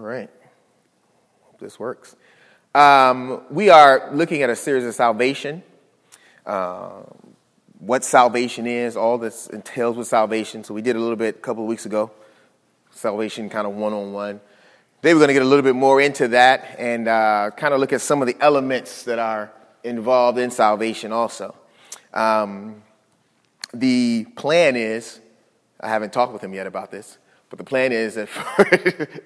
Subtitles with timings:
[0.00, 0.30] right.
[1.42, 2.16] Hope this works.
[2.74, 5.62] Um, we are looking at a series of salvation.
[6.46, 7.02] Uh,
[7.78, 10.64] what salvation is, all this entails with salvation.
[10.64, 12.10] So we did a little bit a couple of weeks ago.
[12.90, 14.40] Salvation kind of one on one.
[15.00, 17.80] Today we're going to get a little bit more into that and uh, kind of
[17.80, 19.52] look at some of the elements that are
[19.84, 21.54] involved in salvation also.
[22.12, 22.82] Um,
[23.72, 25.20] the plan is,
[25.80, 27.18] I haven't talked with him yet about this,
[27.50, 28.64] but the plan is that for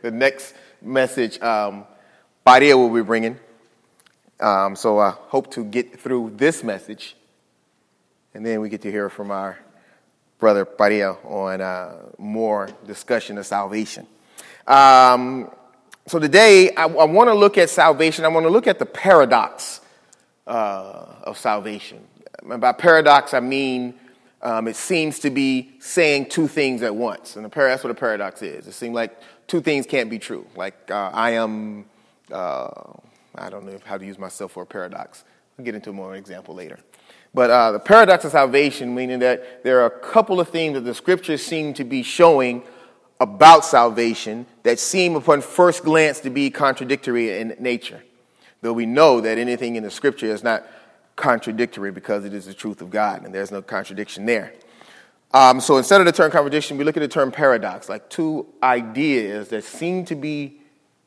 [0.03, 1.85] the next message, um,
[2.45, 3.39] Badia will be bringing.
[4.41, 7.17] Um, so I hope to get through this message,
[8.35, 9.59] and then we get to hear from our
[10.39, 14.07] brother Badia on uh, more discussion of salvation.
[14.67, 15.51] Um,
[16.07, 18.25] so today, I, I want to look at salvation.
[18.25, 19.81] I want to look at the paradox
[20.47, 22.01] uh, of salvation.
[22.51, 23.95] And by paradox, I mean
[24.43, 27.37] um, it seems to be saying two things at once.
[27.37, 28.67] And that's what a paradox is.
[28.67, 30.47] It seems like two things can't be true.
[30.57, 31.85] Like uh, I am,
[32.31, 32.69] uh,
[33.35, 35.25] I don't know how to use myself for a paradox.
[35.59, 36.79] I'll get into more example later.
[37.35, 40.83] But uh, the paradox of salvation, meaning that there are a couple of things that
[40.83, 42.63] the scriptures seem to be showing
[43.21, 48.03] about salvation that seem, upon first glance, to be contradictory in nature.
[48.61, 50.67] Though we know that anything in the scripture is not
[51.17, 54.53] contradictory because it is the truth of God, and there's no contradiction there.
[55.35, 58.47] Um, so instead of the term contradiction, we look at the term paradox, like two
[58.63, 60.59] ideas that seem to be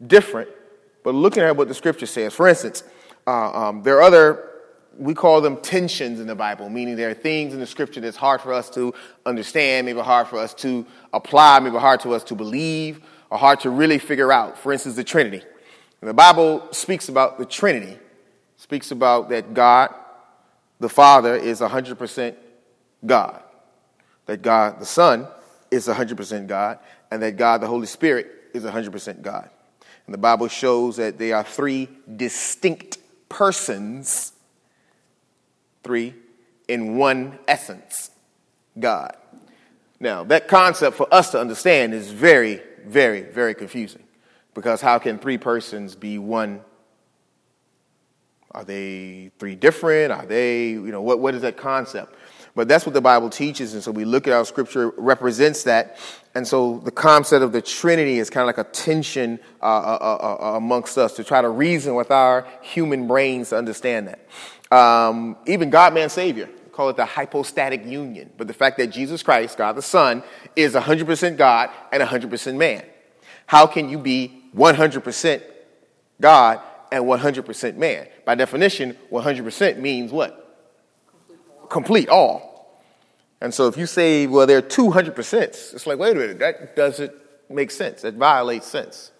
[0.05, 0.49] different,
[1.03, 2.33] but looking at what the scripture says.
[2.33, 2.83] For instance,
[3.27, 4.49] uh, um, there are other,
[4.97, 8.17] we call them tensions in the Bible, meaning there are things in the scripture that's
[8.17, 8.93] hard for us to
[9.27, 13.59] understand, maybe hard for us to apply, maybe hard to us to believe, or hard
[13.59, 14.57] to really figure out.
[14.57, 15.43] For instance, the Trinity.
[16.01, 17.97] the Bible speaks about the Trinity,
[18.57, 19.93] speaks about that God,
[20.79, 22.35] the Father, is 100%
[23.05, 23.43] God,
[24.25, 25.27] that God, the Son,
[25.71, 26.79] is 100% God,
[27.11, 29.49] and that God, the Holy Spirit, is 100% God.
[30.05, 34.33] And the Bible shows that they are three distinct persons,
[35.83, 36.13] three
[36.67, 38.11] in one essence
[38.77, 39.15] God.
[39.99, 44.03] Now, that concept for us to understand is very, very, very confusing
[44.53, 46.61] because how can three persons be one
[48.55, 50.13] are they three different?
[50.13, 52.16] Are they, you know, what, what is that concept?
[52.55, 53.73] But that's what the Bible teaches.
[53.73, 55.97] And so we look at how scripture represents that.
[56.35, 59.97] And so the concept of the Trinity is kind of like a tension uh, uh,
[59.99, 64.75] uh, uh, amongst us to try to reason with our human brains to understand that.
[64.75, 68.31] Um, even God, man, Savior, call it the hypostatic union.
[68.38, 70.23] But the fact that Jesus Christ, God the Son,
[70.55, 72.85] is 100% God and 100% man.
[73.47, 75.44] How can you be 100%
[76.21, 76.61] God
[76.95, 78.07] and 100% man.
[78.23, 80.66] By definition, 100% means what?
[81.69, 82.81] Complete all.
[83.41, 86.75] And so if you say, well, there are 200%, it's like, wait a minute, that
[86.75, 87.11] doesn't
[87.50, 88.03] make sense.
[88.03, 89.11] That violates sense.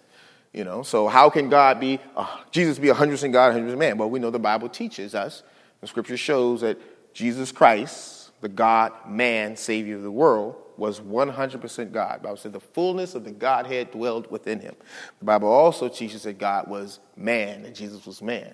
[0.54, 3.98] You know, so how can God be, uh, Jesus be 100% God, 100% man?
[3.98, 5.42] Well, we know the Bible teaches us,
[5.82, 6.78] the scripture shows that
[7.12, 12.20] Jesus Christ, the God, man, Savior of the world, was 100% God.
[12.20, 14.74] The Bible said the fullness of the Godhead dwelled within him.
[15.18, 18.52] The Bible also teaches that God was man and Jesus was man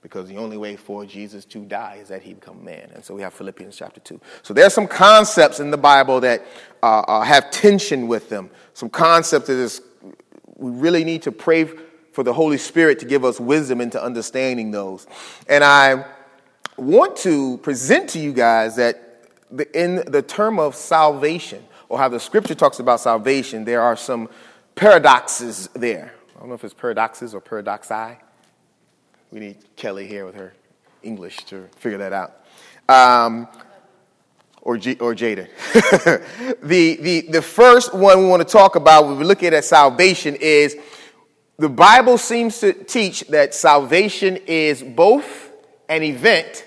[0.00, 2.90] because the only way for Jesus to die is that he become man.
[2.94, 4.20] And so we have Philippians chapter 2.
[4.42, 6.46] So there are some concepts in the Bible that
[6.80, 9.82] uh, uh, have tension with them, some concepts that is,
[10.54, 11.68] we really need to pray
[12.12, 15.08] for the Holy Spirit to give us wisdom into understanding those.
[15.48, 16.04] And I
[16.76, 19.05] want to present to you guys that
[19.74, 24.28] in the term of salvation, or how the scripture talks about salvation, there are some
[24.74, 26.12] paradoxes there.
[26.34, 28.18] I don't know if it's paradoxes or paradoxi.
[29.30, 30.54] We need Kelly here with her
[31.02, 32.44] English to figure that out.
[32.88, 33.48] Um,
[34.60, 35.48] or, G- or Jada.
[36.62, 40.36] the, the, the first one we want to talk about when we look at salvation
[40.36, 40.76] is
[41.58, 45.50] the Bible seems to teach that salvation is both
[45.88, 46.65] an event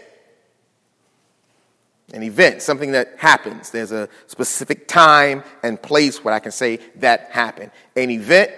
[2.14, 3.70] an event, something that happens.
[3.70, 7.72] There's a specific time and place where I can say that happened.
[7.96, 8.52] An event,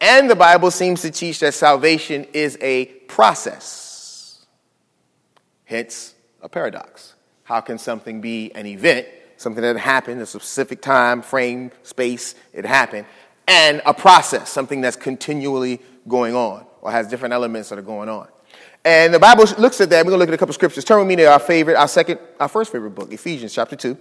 [0.00, 4.44] and the Bible seems to teach that salvation is a process.
[5.64, 7.14] Hence, a paradox.
[7.44, 9.06] How can something be an event,
[9.36, 13.06] something that happened, a specific time, frame, space, it happened,
[13.46, 18.08] and a process, something that's continually going on or has different elements that are going
[18.08, 18.28] on?
[18.84, 20.04] And the Bible looks at that.
[20.04, 20.84] We're going to look at a couple scriptures.
[20.84, 23.96] Turn with me to our favorite, our second, our first favorite book, Ephesians chapter 2,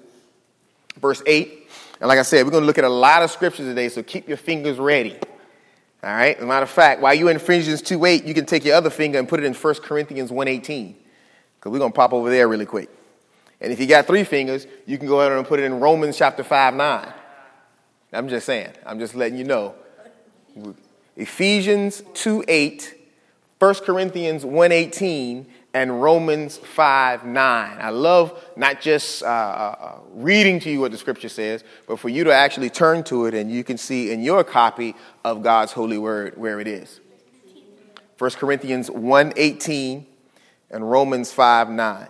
[0.99, 1.69] verse 8.
[1.99, 4.01] And like I said, we're going to look at a lot of scriptures today, so
[4.01, 5.17] keep your fingers ready.
[6.03, 6.35] All right?
[6.35, 8.75] As a matter of fact, while you're in Ephesians 2 8, you can take your
[8.75, 10.95] other finger and put it in 1 Corinthians 1 18.
[11.59, 12.89] Because we're going to pop over there really quick.
[13.59, 16.17] And if you got three fingers, you can go ahead and put it in Romans
[16.17, 17.13] chapter 5 9.
[18.13, 18.71] I'm just saying.
[18.85, 19.75] I'm just letting you know.
[21.15, 22.95] Ephesians 2 8,
[23.61, 27.77] 1 Corinthians 1 18, and Romans 5 9.
[27.79, 31.99] I love not just uh, uh, uh, reading to you what the scripture says, but
[31.99, 35.43] for you to actually turn to it and you can see in your copy of
[35.43, 37.01] God's holy word where it is.
[38.17, 40.07] 1 Corinthians 1 18
[40.71, 42.07] and Romans 5 9.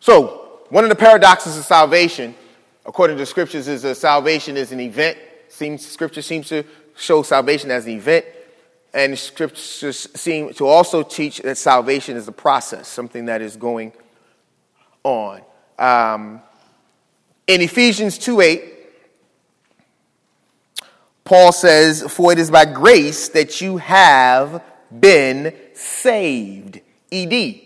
[0.00, 2.34] So, one of the paradoxes of salvation,
[2.86, 5.18] according to scriptures, is that salvation is an event.
[5.48, 6.64] Seems, scripture seems to
[6.96, 8.24] show salvation as an event.
[8.92, 13.92] And scriptures seem to also teach that salvation is a process, something that is going
[15.02, 15.42] on.
[15.78, 16.40] Um,
[17.46, 18.74] in Ephesians 2 8,
[21.24, 24.62] Paul says, For it is by grace that you have
[25.00, 26.80] been saved.
[27.10, 27.60] ED.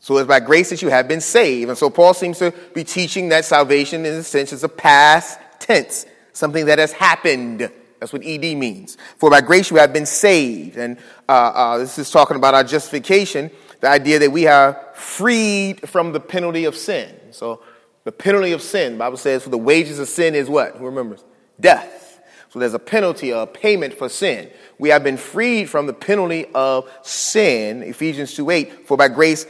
[0.00, 1.70] So it's by grace that you have been saved.
[1.70, 5.38] And so Paul seems to be teaching that salvation, in a sense, is a past
[5.58, 7.70] tense, something that has happened.
[7.98, 8.98] That's what ED means.
[9.16, 10.76] For by grace you have been saved.
[10.76, 13.50] And uh, uh, this is talking about our justification,
[13.80, 17.14] the idea that we are freed from the penalty of sin.
[17.30, 17.62] So
[18.04, 20.76] the penalty of sin, Bible says, for the wages of sin is what?
[20.76, 21.24] Who remembers?
[21.58, 22.20] Death.
[22.50, 24.50] So there's a penalty, a payment for sin.
[24.78, 29.46] We have been freed from the penalty of sin, Ephesians 2 8, for by grace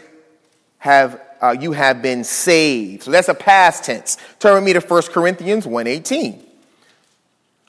[0.79, 3.03] have uh, you have been saved.
[3.03, 4.17] So that's a past tense.
[4.39, 6.44] Turn with me to 1 Corinthians 1.18.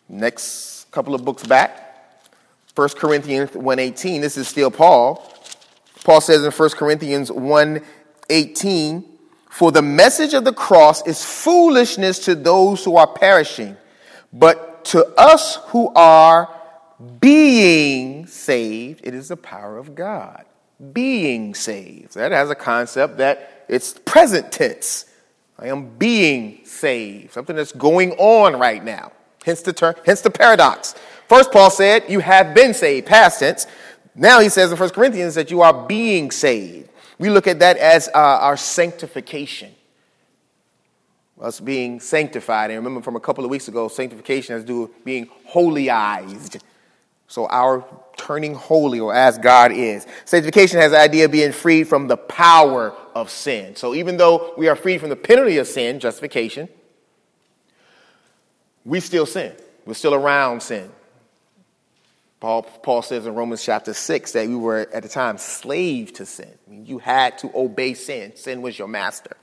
[0.08, 1.82] Next couple of books back.
[2.76, 4.22] 1 Corinthians 1.18.
[4.22, 5.32] This is still Paul.
[6.04, 9.04] Paul says in 1 Corinthians 1.18,
[9.50, 13.78] For the message of the cross is foolishness to those who are perishing,
[14.32, 16.54] but to us who are
[17.20, 20.46] being saved, it is the power of God.
[20.94, 22.14] Being saved.
[22.16, 25.06] That has a concept that it's present tense.
[25.58, 29.12] I am being saved, something that's going on right now.
[29.46, 30.96] Hence the term, hence the paradox.
[31.30, 33.68] First, Paul said, You have been saved, past tense.
[34.16, 36.90] Now he says in 1 Corinthians that you are being saved.
[37.20, 39.72] We look at that as uh, our sanctification.
[41.40, 42.72] Us being sanctified.
[42.72, 46.62] And remember from a couple of weeks ago, sanctification has to do with being holyized.
[47.28, 47.86] So our
[48.18, 50.08] turning holy or as God is.
[50.24, 53.76] Sanctification has the idea of being freed from the power of sin.
[53.76, 56.68] So even though we are freed from the penalty of sin, justification,
[58.86, 59.54] we still sin.
[59.86, 60.92] We're still around sin.
[62.40, 66.26] Paul, Paul says in Romans chapter 6 that we were at the time slave to
[66.26, 66.52] sin.
[66.68, 68.36] I mean, you had to obey sin.
[68.36, 69.36] Sin was your master.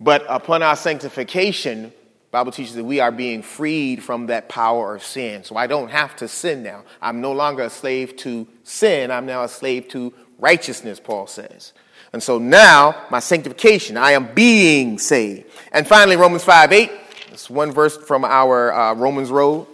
[0.00, 1.92] But upon our sanctification,
[2.32, 5.44] Bible teaches that we are being freed from that power of sin.
[5.44, 6.82] So I don't have to sin now.
[7.00, 9.10] I'm no longer a slave to sin.
[9.10, 11.72] I'm now a slave to righteousness, Paul says.
[12.12, 15.46] And so now, my sanctification, I am being saved.
[15.72, 16.90] And finally, Romans 5 8
[17.32, 19.66] it's one verse from our uh, Romans Road.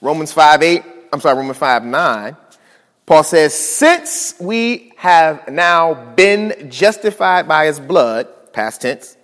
[0.00, 0.82] Romans 5 8,
[1.12, 2.36] I'm sorry, Romans 5 9.
[3.06, 9.16] Paul says, Since we have now been justified by his blood, past tense,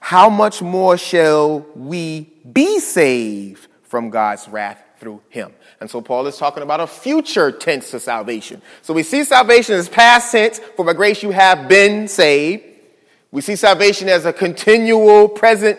[0.00, 5.52] how much more shall we be saved from God's wrath through him?
[5.80, 8.62] And so Paul is talking about a future tense to salvation.
[8.80, 12.64] So we see salvation as past tense, for by grace you have been saved.
[13.30, 15.78] We see salvation as a continual present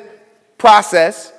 [0.59, 1.33] process.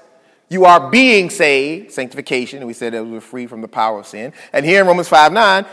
[0.48, 4.06] You are being saved, sanctification, we said that we were free from the power of
[4.06, 4.32] sin.
[4.52, 5.66] And here in Romans 5 9,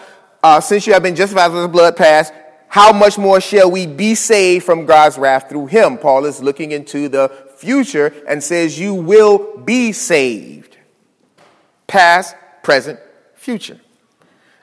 [0.44, 2.32] uh, since you have been justified with the blood passed,
[2.68, 5.98] how much more shall we be saved from God's wrath through him?
[5.98, 10.78] Paul is looking into the future and says, You will be saved.
[11.88, 13.00] Past, present,
[13.36, 13.80] future.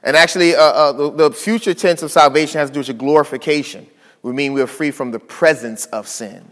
[0.02, 3.87] And actually, uh, uh, the, the, future tense of salvation has to do with glorification.
[4.23, 6.44] We mean we are free from the presence of sin.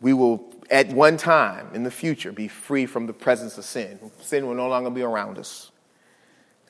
[0.00, 3.98] We will at one time in the future be free from the presence of sin.
[4.20, 5.70] Sin will no longer be around us.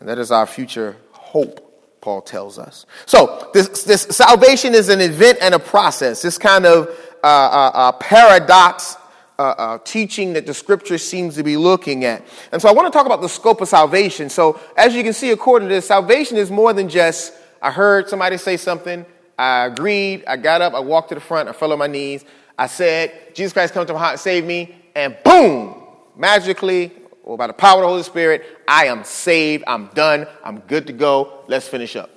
[0.00, 2.86] And that is our future hope, Paul tells us.
[3.06, 6.22] So, this, this salvation is an event and a process.
[6.22, 6.88] This kind of
[7.24, 8.96] uh, uh, uh, paradox
[9.38, 12.24] uh, uh, teaching that the scripture seems to be looking at.
[12.52, 14.28] And so, I want to talk about the scope of salvation.
[14.28, 18.08] So, as you can see, according to this, salvation is more than just I heard
[18.08, 19.04] somebody say something,
[19.38, 22.24] I agreed, I got up, I walked to the front, I fell on my knees.
[22.58, 25.82] I said, Jesus Christ come to my heart and save me, and boom,
[26.16, 30.60] magically, or by the power of the Holy Spirit, I am saved, I'm done, I'm
[30.60, 32.10] good to go, let's finish up.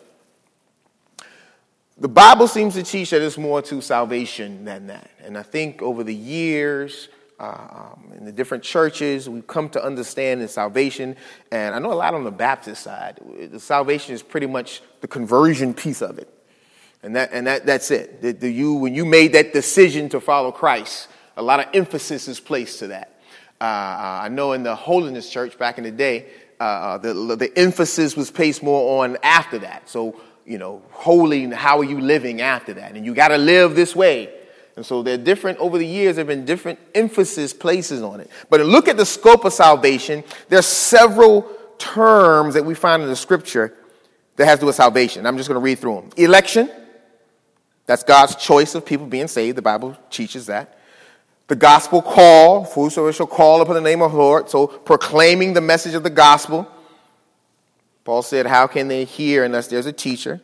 [1.98, 5.10] The Bible seems to teach that there's more to salvation than that.
[5.22, 9.84] And I think over the years, uh, um, in the different churches, we've come to
[9.84, 11.18] understand the salvation.
[11.52, 13.20] And I know a lot on the Baptist side,
[13.52, 16.34] the salvation is pretty much the conversion piece of it.
[17.02, 18.22] And, that, and that, that's it.
[18.22, 22.28] The, the, you, when you made that decision to follow Christ, a lot of emphasis
[22.28, 23.20] is placed to that.
[23.62, 26.28] Uh, uh I know in the Holiness Church back in the day,
[26.60, 29.88] uh, uh, the, the emphasis was placed more on after that.
[29.88, 32.96] So, you know, holy, how are you living after that?
[32.96, 34.34] And you got to live this way.
[34.76, 38.30] And so they're different over the years, there have been different emphasis places on it.
[38.50, 40.24] But look at the scope of salvation.
[40.50, 43.74] There are several terms that we find in the scripture
[44.36, 45.26] that has to do with salvation.
[45.26, 46.10] I'm just going to read through them.
[46.18, 46.70] Election,
[47.90, 49.58] that's God's choice of people being saved.
[49.58, 50.78] The Bible teaches that.
[51.48, 54.48] The gospel call, whosoever shall call upon the name of the Lord.
[54.48, 56.72] So proclaiming the message of the gospel.
[58.04, 60.40] Paul said, How can they hear unless there's a teacher?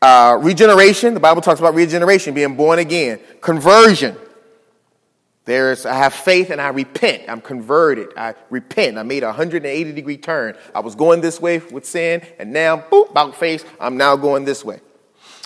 [0.00, 3.20] Uh, regeneration, the Bible talks about regeneration, being born again.
[3.42, 4.16] Conversion.
[5.44, 7.24] There's, I have faith and I repent.
[7.28, 8.08] I'm converted.
[8.16, 8.96] I repent.
[8.96, 10.56] I made a 180 degree turn.
[10.74, 14.46] I was going this way with sin, and now, boop, about face, I'm now going
[14.46, 14.80] this way.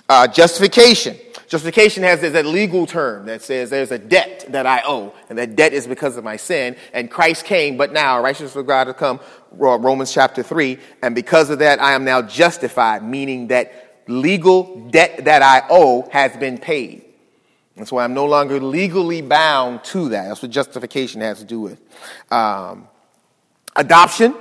[0.08, 1.16] Uh, justification.
[1.50, 5.56] Justification has that legal term that says there's a debt that I owe, and that
[5.56, 6.76] debt is because of my sin.
[6.92, 9.18] And Christ came, but now righteousness of God has come,
[9.50, 15.24] Romans chapter 3, and because of that, I am now justified, meaning that legal debt
[15.24, 17.04] that I owe has been paid.
[17.76, 20.28] That's why I'm no longer legally bound to that.
[20.28, 21.80] That's what justification has to do with.
[22.30, 22.86] Um,
[23.74, 24.36] adoption.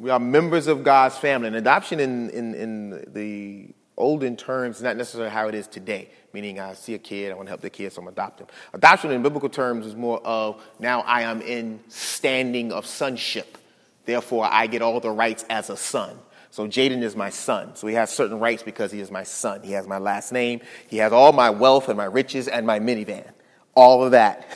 [0.00, 1.48] We are members of God's family.
[1.48, 6.10] And adoption in, in, in the olden terms is not necessarily how it is today,
[6.32, 8.46] meaning I see a kid, I want to help the kid, so I'm adopting.
[8.72, 13.58] Adoption in biblical terms is more of now I am in standing of sonship.
[14.06, 16.18] Therefore, I get all the rights as a son.
[16.50, 17.76] So Jaden is my son.
[17.76, 19.62] So he has certain rights because he is my son.
[19.62, 20.60] He has my last name.
[20.88, 23.30] He has all my wealth and my riches and my minivan.
[23.74, 24.48] All of that.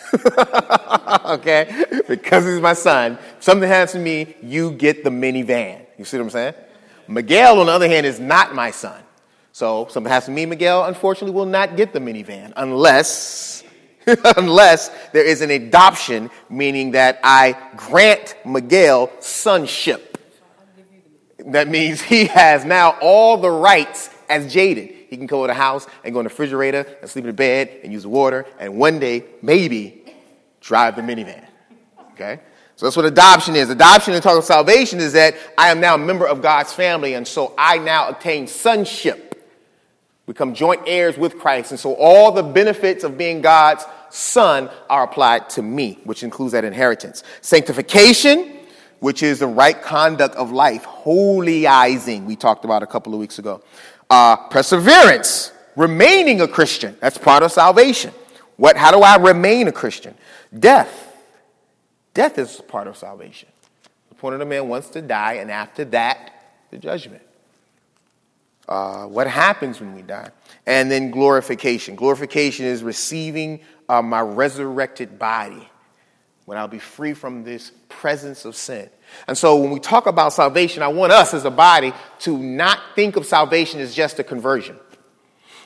[1.24, 1.84] okay?
[2.08, 3.16] Because he's my son.
[3.36, 5.86] If something happens to me, you get the minivan.
[5.96, 6.54] You see what I'm saying?
[7.06, 9.03] Miguel, on the other hand, is not my son.
[9.54, 13.62] So something happens to me, Miguel, unfortunately, will not get the minivan unless
[14.36, 20.18] unless there is an adoption, meaning that I grant Miguel sonship.
[21.38, 24.92] That means he has now all the rights as Jaden.
[25.08, 27.32] He can go to the house and go in the refrigerator and sleep in the
[27.32, 30.02] bed and use the water and one day, maybe,
[30.60, 31.46] drive the minivan.
[32.14, 32.40] Okay?
[32.76, 33.70] So that's what adoption is.
[33.70, 37.14] Adoption in talk of salvation is that I am now a member of God's family,
[37.14, 39.23] and so I now obtain sonship,
[40.26, 45.04] become joint heirs with Christ, and so all the benefits of being God's son are
[45.04, 47.22] applied to me, which includes that inheritance.
[47.40, 48.54] Sanctification
[49.04, 53.38] which is the right conduct of life, holyizing, we talked about a couple of weeks
[53.38, 53.62] ago.
[54.08, 58.14] Uh, perseverance, remaining a Christian, that's part of salvation.
[58.56, 60.14] What, how do I remain a Christian?
[60.58, 61.14] Death,
[62.14, 63.50] death is part of salvation.
[64.08, 66.32] The point of the man wants to die, and after that,
[66.70, 67.23] the judgment.
[68.68, 70.30] Uh, what happens when we die?
[70.66, 71.96] And then glorification.
[71.96, 75.68] Glorification is receiving uh, my resurrected body
[76.46, 78.90] when I'll be free from this presence of sin.
[79.26, 82.80] And so when we talk about salvation, I want us as a body to not
[82.94, 84.78] think of salvation as just a conversion.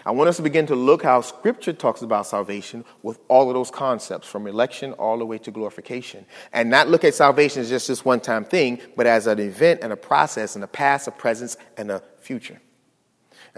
[0.07, 3.55] I want us to begin to look how Scripture talks about salvation with all of
[3.55, 6.25] those concepts, from election all the way to glorification.
[6.53, 9.81] And not look at salvation as just this one time thing, but as an event
[9.83, 12.61] and a process and a past, a present, and a future.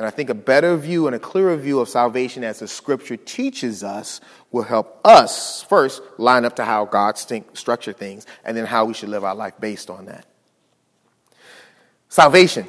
[0.01, 3.19] And I think a better view and a clearer view of salvation as the scripture
[3.19, 8.57] teaches us will help us first line up to how God st- structure things and
[8.57, 10.25] then how we should live our life based on that.
[12.09, 12.67] Salvation.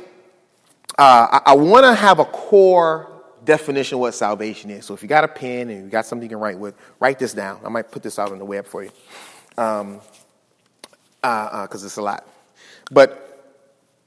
[1.00, 4.86] Uh, I, I want to have a core definition of what salvation is.
[4.86, 7.18] So if you got a pen and you got something you can write with, write
[7.18, 7.62] this down.
[7.64, 8.92] I might put this out on the web for you
[9.52, 10.02] because um,
[11.24, 12.28] uh, uh, it's a lot.
[12.92, 13.31] But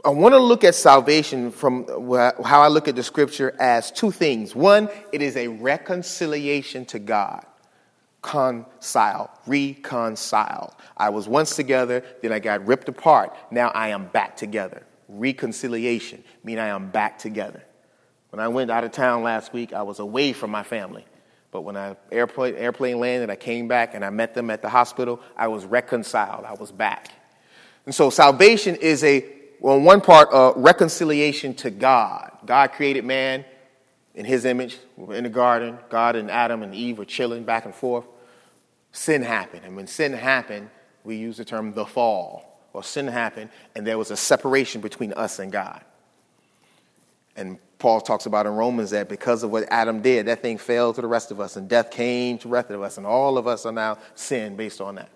[0.04, 1.86] I want to look at salvation from
[2.44, 4.54] how I look at the scripture as two things.
[4.54, 7.46] One, it is a reconciliation to God.
[8.22, 10.76] Concile, reconcile.
[10.96, 13.34] I was once together, then I got ripped apart.
[13.50, 14.82] Now I am back together.
[15.08, 17.62] Reconciliation, mean I am back together.
[18.28, 21.06] When I went out of town last week, I was away from my family.
[21.50, 24.68] But when I airplane, airplane landed, I came back and I met them at the
[24.68, 25.20] hospital.
[25.34, 26.44] I was reconciled.
[26.44, 27.10] I was back.
[27.86, 32.30] And so salvation is a well, one part, uh, reconciliation to God.
[32.44, 33.44] God created man
[34.14, 34.78] in his image
[35.10, 35.78] in the garden.
[35.88, 38.06] God and Adam and Eve were chilling back and forth.
[38.92, 39.62] Sin happened.
[39.64, 40.70] And when sin happened,
[41.02, 45.12] we use the term the fall, or sin happened, and there was a separation between
[45.12, 45.82] us and God.
[47.36, 50.94] And Paul talks about in Romans that because of what Adam did, that thing fell
[50.94, 53.36] to the rest of us, and death came to the rest of us, and all
[53.36, 55.10] of us are now sin based on that.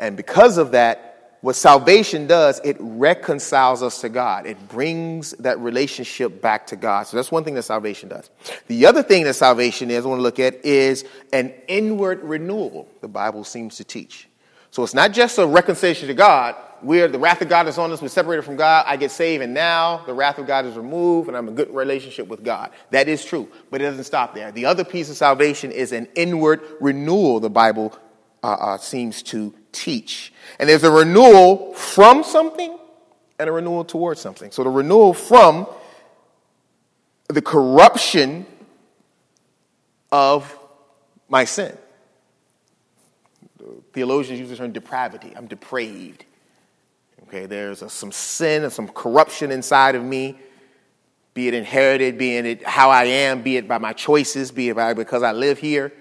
[0.00, 1.13] And because of that,
[1.44, 4.46] what salvation does, it reconciles us to God.
[4.46, 7.02] It brings that relationship back to God.
[7.02, 8.30] So that's one thing that salvation does.
[8.66, 12.88] The other thing that salvation is, I want to look at, is an inward renewal,
[13.02, 14.26] the Bible seems to teach.
[14.70, 16.56] So it's not just a reconciliation to God.
[16.82, 18.00] We're, the wrath of God is on us.
[18.00, 18.86] We're separated from God.
[18.88, 21.56] I get saved, and now the wrath of God is removed, and I'm in a
[21.58, 22.70] good relationship with God.
[22.90, 24.50] That is true, but it doesn't stop there.
[24.50, 27.94] The other piece of salvation is an inward renewal, the Bible
[28.42, 30.32] uh, uh, seems to teach.
[30.58, 32.78] And there's a renewal from something
[33.38, 34.50] and a renewal towards something.
[34.50, 35.66] So the renewal from
[37.28, 38.46] the corruption
[40.12, 40.56] of
[41.28, 41.76] my sin.
[43.92, 45.32] Theologians use the term depravity.
[45.36, 46.24] I'm depraved.
[47.24, 50.38] Okay, there's a, some sin and some corruption inside of me,
[51.32, 54.76] be it inherited, be it how I am, be it by my choices, be it
[54.76, 55.92] by because I live here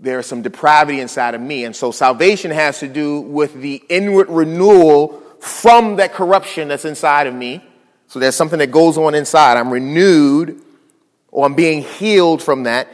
[0.00, 1.64] there's some depravity inside of me.
[1.64, 7.26] And so salvation has to do with the inward renewal from that corruption that's inside
[7.26, 7.64] of me.
[8.06, 9.56] So there's something that goes on inside.
[9.56, 10.60] I'm renewed
[11.30, 12.88] or I'm being healed from that.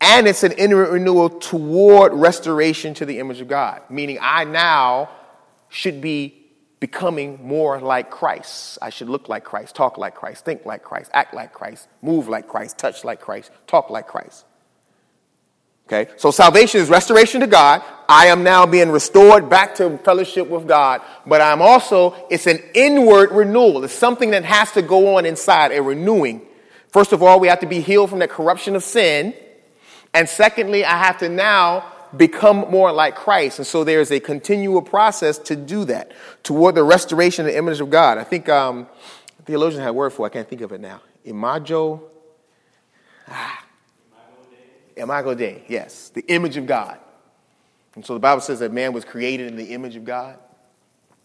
[0.00, 5.10] And it's an inward renewal toward restoration to the image of God, meaning I now
[5.68, 6.34] should be
[6.80, 8.78] becoming more like Christ.
[8.80, 12.28] I should look like Christ, talk like Christ, think like Christ, act like Christ, move
[12.28, 14.44] like Christ, touch like Christ, talk like Christ.
[15.90, 17.82] Okay, so salvation is restoration to God.
[18.10, 22.58] I am now being restored back to fellowship with God, but I'm also, it's an
[22.74, 23.82] inward renewal.
[23.84, 26.42] It's something that has to go on inside, a renewing.
[26.88, 29.32] First of all, we have to be healed from the corruption of sin.
[30.12, 33.58] And secondly, I have to now become more like Christ.
[33.58, 37.80] And so there's a continual process to do that toward the restoration of the image
[37.80, 38.18] of God.
[38.18, 38.88] I think um,
[39.46, 40.30] theologian had a word for it.
[40.30, 41.00] I can't think of it now.
[41.24, 42.02] Imago.
[43.26, 43.64] Ah,
[44.98, 46.98] Imago Dei, yes, the image of God.
[47.94, 50.38] And so the Bible says that man was created in the image of God.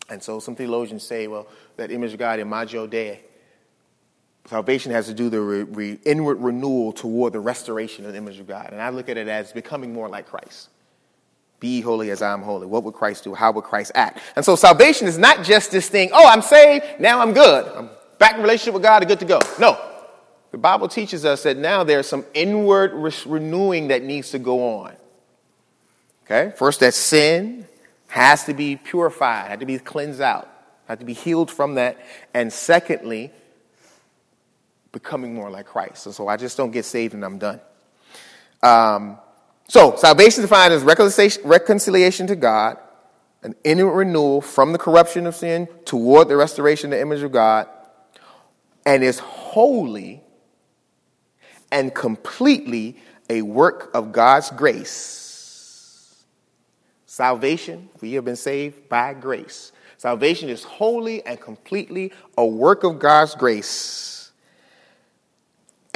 [0.09, 3.21] And so some theologians say, well, that image of God, Imago Dei,
[4.45, 8.39] salvation has to do the re- re- inward renewal toward the restoration of the image
[8.39, 8.69] of God.
[8.71, 10.69] And I look at it as becoming more like Christ.
[11.59, 12.67] Be holy as I'm holy.
[12.67, 13.33] What would Christ do?
[13.33, 14.19] How would Christ act?
[14.35, 17.65] And so salvation is not just this thing, oh, I'm saved, now I'm good.
[17.73, 19.39] I'm back in relationship with God, I'm good to go.
[19.59, 19.79] No,
[20.53, 24.81] the Bible teaches us that now there's some inward re- renewing that needs to go
[24.81, 24.95] on.
[26.25, 26.53] Okay?
[26.55, 27.67] First, that sin
[28.07, 30.47] has to be purified, had to be cleansed out,
[30.87, 31.97] had to be healed from that.
[32.35, 33.31] And secondly,
[34.91, 36.05] becoming more like Christ.
[36.05, 37.59] And so I just don't get saved and I'm done.
[38.61, 39.17] Um,
[39.67, 42.77] so salvation is defined as reconciliation, reconciliation to God,
[43.41, 47.31] an inward renewal from the corruption of sin toward the restoration of the image of
[47.31, 47.67] God,
[48.85, 50.21] and is wholly
[51.73, 52.95] and completely
[53.31, 56.23] a work of God's grace.
[57.07, 59.71] Salvation, we have been saved by grace.
[59.97, 64.31] Salvation is wholly and completely a work of God's grace.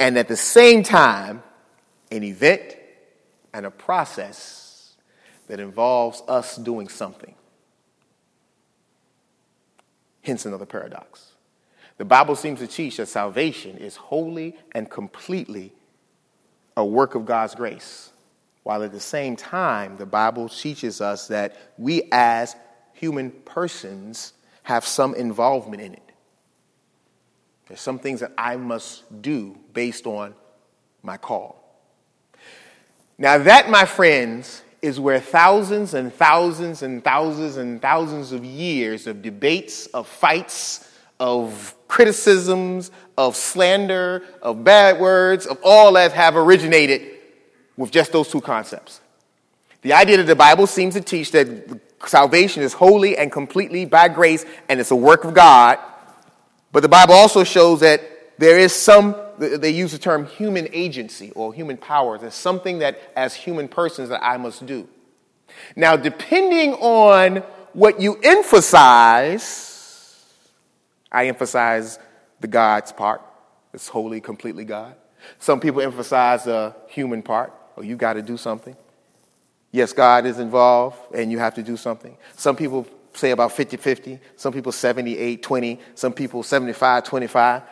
[0.00, 1.44] And at the same time,
[2.10, 2.74] an event
[3.54, 4.96] and a process
[5.46, 7.34] that involves us doing something.
[10.22, 11.32] Hence another paradox.
[11.98, 15.72] The Bible seems to teach that salvation is wholly and completely
[16.76, 18.10] a work of God's grace,
[18.62, 22.54] while at the same time, the Bible teaches us that we as
[22.92, 24.32] human persons
[24.62, 26.12] have some involvement in it.
[27.66, 30.34] There's some things that I must do based on
[31.02, 31.56] my call.
[33.18, 39.08] Now, that, my friends, is where thousands and thousands and thousands and thousands of years
[39.08, 40.87] of debates, of fights,
[41.20, 47.18] of criticisms, of slander, of bad words, of all that have originated
[47.76, 49.00] with just those two concepts.
[49.82, 54.08] The idea that the Bible seems to teach that salvation is wholly and completely by
[54.08, 55.78] grace and it's a work of God,
[56.72, 58.02] but the Bible also shows that
[58.38, 62.18] there is some, they use the term human agency or human power.
[62.18, 64.88] There's something that as human persons that I must do.
[65.74, 67.38] Now, depending on
[67.72, 69.67] what you emphasize,
[71.10, 71.98] I emphasize
[72.40, 73.22] the God's part.
[73.72, 74.94] It's wholly, completely God.
[75.38, 77.52] Some people emphasize the human part.
[77.76, 78.76] Oh, you got to do something.
[79.70, 82.16] Yes, God is involved and you have to do something.
[82.36, 84.18] Some people say about 50 50.
[84.36, 85.80] Some people 78 20.
[85.94, 87.62] Some people 75 25.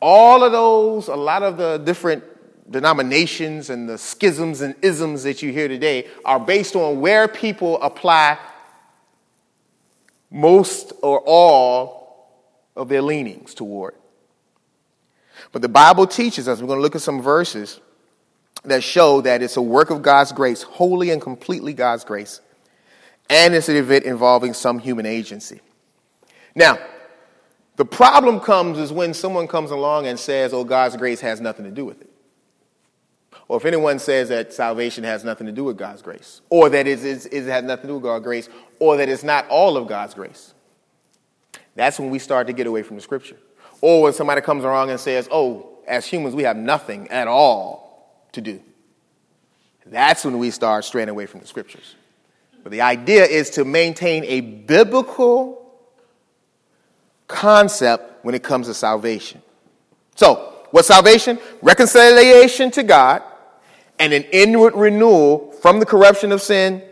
[0.00, 2.24] All of those, a lot of the different
[2.70, 7.80] denominations and the schisms and isms that you hear today are based on where people
[7.82, 8.38] apply
[10.30, 11.99] most or all
[12.80, 13.94] of their leanings toward.
[15.52, 17.80] But the Bible teaches us, we're going to look at some verses
[18.64, 22.40] that show that it's a work of God's grace, wholly and completely God's grace.
[23.30, 25.60] and it's an event involving some human agency.
[26.54, 26.78] Now,
[27.76, 31.64] the problem comes is when someone comes along and says, oh, God's grace has nothing
[31.64, 32.10] to do with it.
[33.46, 36.86] Or if anyone says that salvation has nothing to do with God's grace, or that
[36.86, 37.32] it, has
[37.64, 38.48] nothing to do with God's grace,
[38.80, 40.52] or that it's not all of God's grace,
[41.80, 43.38] that's when we start to get away from the scripture.
[43.80, 48.26] Or when somebody comes along and says, oh, as humans, we have nothing at all
[48.32, 48.60] to do.
[49.86, 51.96] That's when we start straying away from the scriptures.
[52.62, 55.74] But the idea is to maintain a biblical
[57.26, 59.40] concept when it comes to salvation.
[60.16, 61.38] So, what's salvation?
[61.62, 63.22] Reconciliation to God
[63.98, 66.82] and an inward renewal from the corruption of sin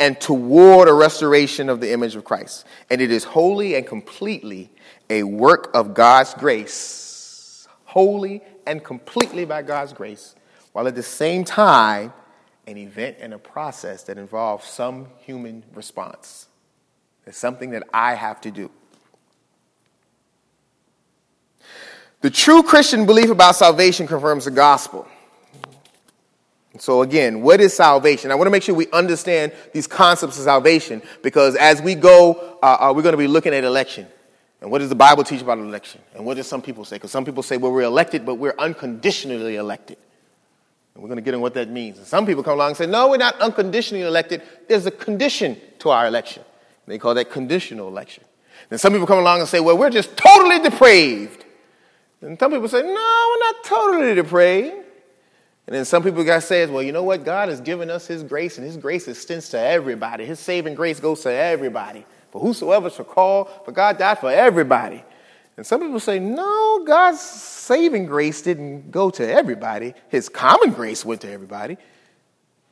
[0.00, 2.64] and toward a restoration of the image of Christ.
[2.88, 4.72] And it is wholly and completely
[5.10, 10.34] a work of God's grace, wholly and completely by God's grace,
[10.72, 12.14] while at the same time,
[12.66, 16.46] an event and a process that involves some human response.
[17.26, 18.70] It's something that I have to do.
[22.22, 25.06] The true Christian belief about salvation confirms the gospel.
[26.78, 28.30] So, again, what is salvation?
[28.30, 32.58] I want to make sure we understand these concepts of salvation because as we go,
[32.62, 34.06] uh, uh, we're going to be looking at election.
[34.60, 36.00] And what does the Bible teach about election?
[36.14, 36.96] And what do some people say?
[36.96, 39.96] Because some people say, well, we're elected, but we're unconditionally elected.
[40.94, 41.98] And we're going to get into what that means.
[41.98, 44.42] And some people come along and say, no, we're not unconditionally elected.
[44.68, 46.44] There's a condition to our election.
[46.86, 48.24] They call that conditional election.
[48.68, 51.44] Then some people come along and say, well, we're just totally depraved.
[52.20, 54.86] And some people say, no, we're not totally depraved.
[55.70, 57.24] And then some people got says, well, you know what?
[57.24, 60.26] God has given us his grace, and his grace extends to everybody.
[60.26, 62.04] His saving grace goes to everybody.
[62.32, 65.04] For whosoever shall call, for God died for everybody.
[65.56, 69.94] And some people say, no, God's saving grace didn't go to everybody.
[70.08, 71.76] His common grace went to everybody.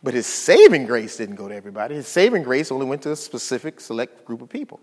[0.02, 1.94] But his saving grace didn't go to everybody.
[1.94, 4.80] His saving grace only went to a specific select group of people.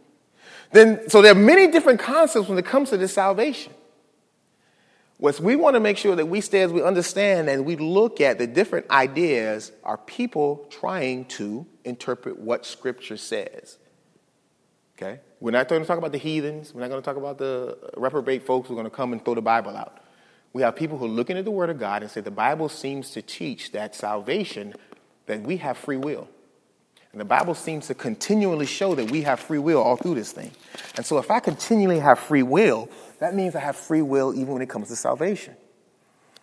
[0.71, 3.73] Then, so there are many different concepts when it comes to this salvation.
[5.17, 8.19] What we want to make sure that we stay as we understand and we look
[8.19, 13.77] at the different ideas are people trying to interpret what Scripture says.
[14.97, 15.21] Okay?
[15.39, 16.73] We're not going to talk about the heathens.
[16.73, 19.23] We're not going to talk about the reprobate folks who are going to come and
[19.23, 19.99] throw the Bible out.
[20.51, 22.69] We have people who are looking at the Word of God and say the Bible
[22.69, 24.73] seems to teach that salvation,
[25.25, 26.29] that we have free will.
[27.15, 30.33] And the Bible seems to continually show that we have free will all through this
[30.33, 30.51] thing.
[30.97, 34.51] And so if I continually have free will, that means I have free will even
[34.51, 35.55] when it comes to salvation.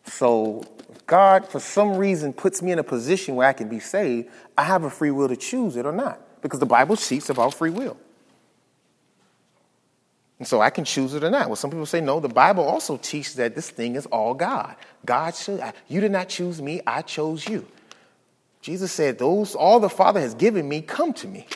[0.06, 0.64] So
[1.06, 4.64] God, for some reason, puts me in a position where I can be saved, I
[4.64, 6.40] have a free will to choose it or not.
[6.40, 7.98] Because the Bible speaks about free will.
[10.38, 11.48] And so I can choose it or not.
[11.48, 14.74] Well, some people say, no, the Bible also teaches that this thing is all God.
[15.04, 17.66] God should, you did not choose me, I chose you.
[18.62, 21.46] Jesus said, those, all the Father has given me, come to me.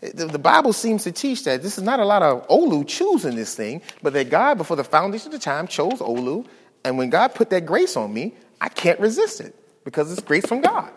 [0.00, 3.34] The, the, Bible seems to teach that this is not a lot of Olu choosing
[3.34, 6.46] this thing, but that God, before the foundation of the time, chose Olu.
[6.84, 10.46] And when God put that grace on me, I can't resist it because it's grace
[10.46, 10.90] from God.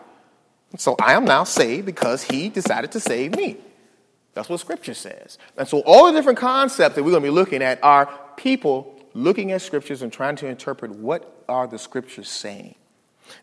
[0.76, 3.58] So I am now saved because He decided to save me.
[4.32, 5.38] That's what Scripture says.
[5.56, 8.98] And so all the different concepts that we're going to be looking at are people
[9.12, 12.74] looking at Scriptures and trying to interpret what are the Scriptures saying.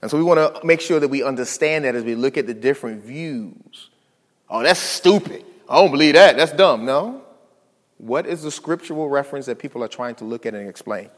[0.01, 2.47] And so we want to make sure that we understand that as we look at
[2.47, 3.89] the different views.
[4.49, 5.45] Oh, that's stupid.
[5.69, 6.37] I don't believe that.
[6.37, 6.85] That's dumb.
[6.85, 7.23] No.
[7.97, 11.09] What is the scriptural reference that people are trying to look at and explain?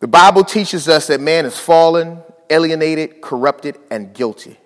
[0.00, 2.18] The Bible teaches us that man is fallen,
[2.50, 4.58] alienated, corrupted, and guilty.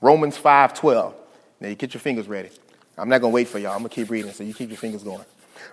[0.00, 1.14] Romans 5:12.
[1.60, 2.50] Now you get your fingers ready.
[2.98, 3.72] I'm not going to wait for y'all.
[3.72, 5.24] I'm going to keep reading, so you keep your fingers going.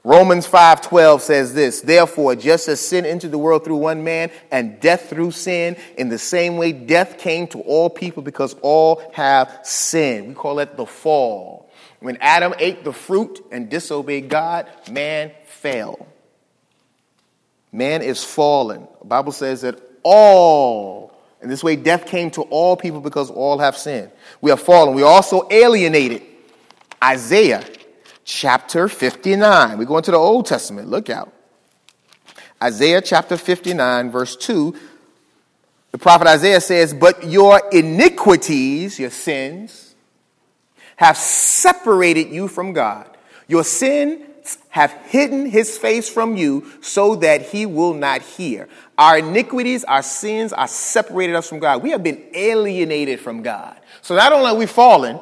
[0.04, 4.80] Romans 5:12 says this, therefore just as sin entered the world through one man and
[4.80, 9.60] death through sin, in the same way death came to all people because all have
[9.64, 10.28] sinned.
[10.30, 11.72] We call it the fall.
[12.00, 16.06] When Adam ate the fruit and disobeyed God, man fell.
[17.72, 18.88] Man is fallen.
[19.00, 23.58] The Bible says that all, in this way, death came to all people because all
[23.60, 24.12] have sinned.
[24.42, 24.96] We are fallen.
[24.96, 26.24] We are also alienated.
[27.02, 27.64] Isaiah
[28.26, 29.78] chapter 59.
[29.78, 30.90] We go into the Old Testament.
[30.90, 31.34] Look out.
[32.62, 34.76] Isaiah chapter 59, verse 2.
[35.92, 39.96] The prophet Isaiah says, But your iniquities, your sins,
[40.96, 43.10] have separated you from God.
[43.48, 48.68] Your sins have hidden his face from you so that he will not hear.
[48.98, 51.84] Our iniquities, our sins are separated us from God.
[51.84, 53.80] We have been alienated from God.
[54.02, 55.20] So not only are we fallen,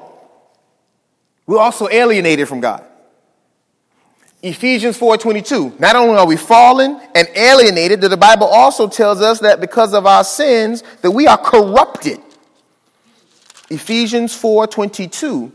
[1.46, 2.86] we're also alienated from God.
[4.44, 5.80] Ephesians 4:22.
[5.80, 9.94] Not only are we fallen and alienated, that the Bible also tells us that because
[9.94, 12.20] of our sins that we are corrupted.
[13.70, 15.52] Ephesians 4:22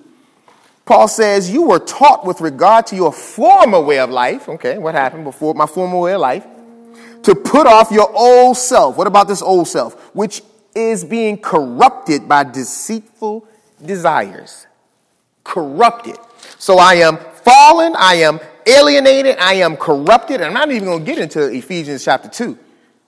[0.86, 4.48] Paul says, You were taught with regard to your former way of life.
[4.48, 6.46] Okay, what happened before my former way of life?
[7.24, 8.96] To put off your old self.
[8.96, 10.14] What about this old self?
[10.14, 10.42] Which
[10.74, 13.46] is being corrupted by deceitful
[13.84, 14.66] desires.
[15.42, 16.16] Corrupted.
[16.58, 20.40] So I am fallen, I am alienated, I am corrupted.
[20.40, 22.58] And I'm not even going to get into Ephesians chapter 2.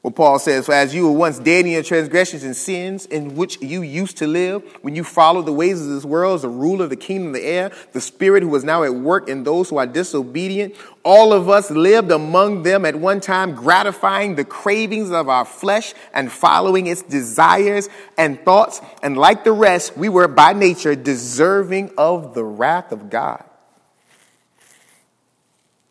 [0.01, 3.35] What Paul says, For as you were once dead in your transgressions and sins in
[3.35, 6.49] which you used to live, when you followed the ways of this world as the
[6.49, 9.43] ruler of the kingdom of the air, the spirit who is now at work in
[9.43, 14.45] those who are disobedient, all of us lived among them at one time, gratifying the
[14.45, 18.81] cravings of our flesh and following its desires and thoughts.
[19.03, 23.48] And like the rest, we were by nature deserving of the wrath of God.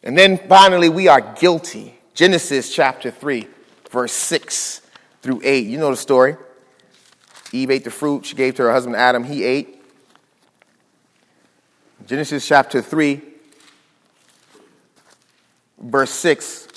[0.04, 1.94] And then finally, we are guilty.
[2.14, 3.48] Genesis chapter 3
[3.90, 4.82] verse 6
[5.22, 5.68] through 8.
[5.68, 6.36] You know the story.
[7.52, 9.82] Eve ate the fruit she gave to her husband Adam, he ate.
[12.06, 13.22] Genesis chapter 3,
[15.80, 16.68] verse 6.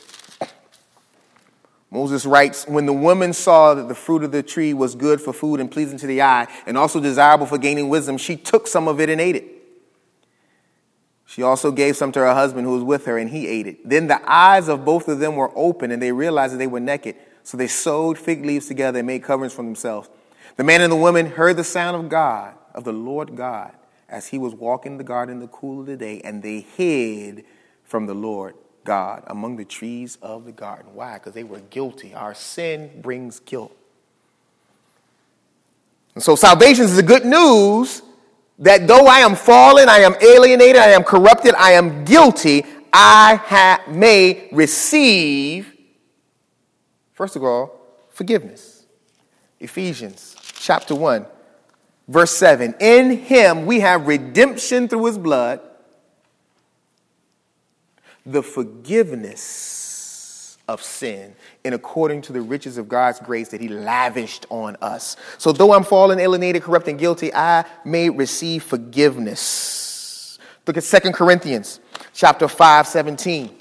[1.91, 5.33] Moses writes, When the woman saw that the fruit of the tree was good for
[5.33, 8.89] food and pleasing to the eye, and also desirable for gaining wisdom, she took some
[8.89, 9.45] of it and ate it.
[11.31, 13.89] She also gave some to her husband who was with her, and he ate it.
[13.89, 16.81] Then the eyes of both of them were open, and they realized that they were
[16.81, 17.15] naked.
[17.45, 20.09] So they sewed fig leaves together and made coverings for themselves.
[20.57, 23.71] The man and the woman heard the sound of God, of the Lord God,
[24.09, 26.63] as he was walking in the garden in the cool of the day, and they
[26.63, 27.45] hid
[27.85, 30.95] from the Lord God among the trees of the garden.
[30.95, 31.15] Why?
[31.15, 32.13] Because they were guilty.
[32.13, 33.77] Our sin brings guilt.
[36.17, 38.03] And so salvation is the good news
[38.61, 43.37] that though I am fallen, I am alienated, I am corrupted, I am guilty, I
[43.43, 45.75] ha- may receive,
[47.13, 48.85] first of all, forgiveness.
[49.59, 51.27] Ephesians chapter 1,
[52.09, 52.75] verse 7.
[52.81, 55.61] In him we have redemption through his blood,
[58.27, 59.90] the forgiveness
[60.71, 65.17] of sin and according to the riches of God's grace that he lavished on us.
[65.37, 70.39] So though I'm fallen, alienated, corrupt, and guilty, I may receive forgiveness.
[70.67, 71.81] Look at 2 Corinthians
[72.15, 73.57] chapter 5, 17.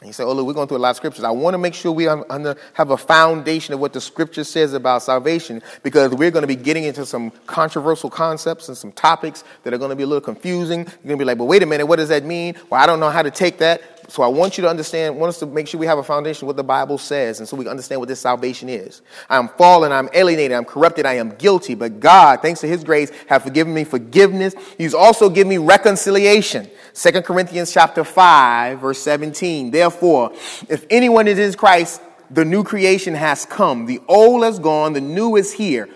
[0.00, 1.24] And you say, oh, look, we're going through a lot of scriptures.
[1.24, 5.02] I want to make sure we have a foundation of what the scripture says about
[5.02, 9.74] salvation because we're going to be getting into some controversial concepts and some topics that
[9.74, 10.78] are going to be a little confusing.
[10.78, 12.54] You're going to be like, but wait a minute, what does that mean?
[12.70, 13.99] Well, I don't know how to take that.
[14.10, 16.46] So I want you to understand, want us to make sure we have a foundation
[16.46, 19.02] what the Bible says, and so we understand what this salvation is.
[19.28, 22.82] I am fallen, I'm alienated, I'm corrupted, I am guilty, but God, thanks to his
[22.82, 24.54] grace, have forgiven me forgiveness.
[24.76, 26.68] He's also given me reconciliation.
[26.94, 29.70] 2 Corinthians chapter 5, verse 17.
[29.70, 30.32] Therefore,
[30.68, 33.86] if anyone is in Christ, the new creation has come.
[33.86, 35.88] The old has gone, the new is here.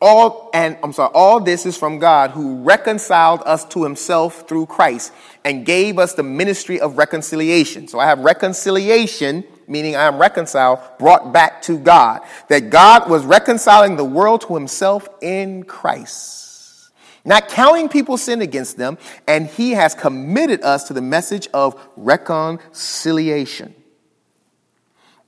[0.00, 4.66] All and I'm sorry, all this is from God who reconciled us to himself through
[4.66, 5.12] Christ
[5.44, 7.86] and gave us the ministry of reconciliation.
[7.86, 12.22] So I have reconciliation, meaning I am reconciled, brought back to God.
[12.48, 16.90] That God was reconciling the world to himself in Christ.
[17.22, 18.96] Not counting people's sin against them,
[19.28, 23.74] and he has committed us to the message of reconciliation.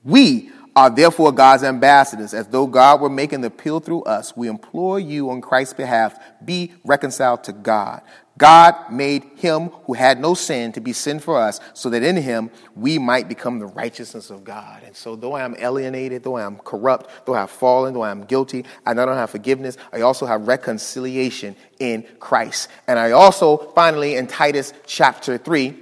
[0.03, 4.35] We are therefore God's ambassadors, as though God were making the appeal through us.
[4.35, 8.01] We implore you on Christ's behalf, be reconciled to God.
[8.37, 12.15] God made him who had no sin to be sin for us, so that in
[12.15, 14.81] him we might become the righteousness of God.
[14.83, 18.01] And so, though I am alienated, though I am corrupt, though I have fallen, though
[18.01, 22.69] I am guilty, I not only have forgiveness, I also have reconciliation in Christ.
[22.87, 25.77] And I also, finally, in Titus chapter 3,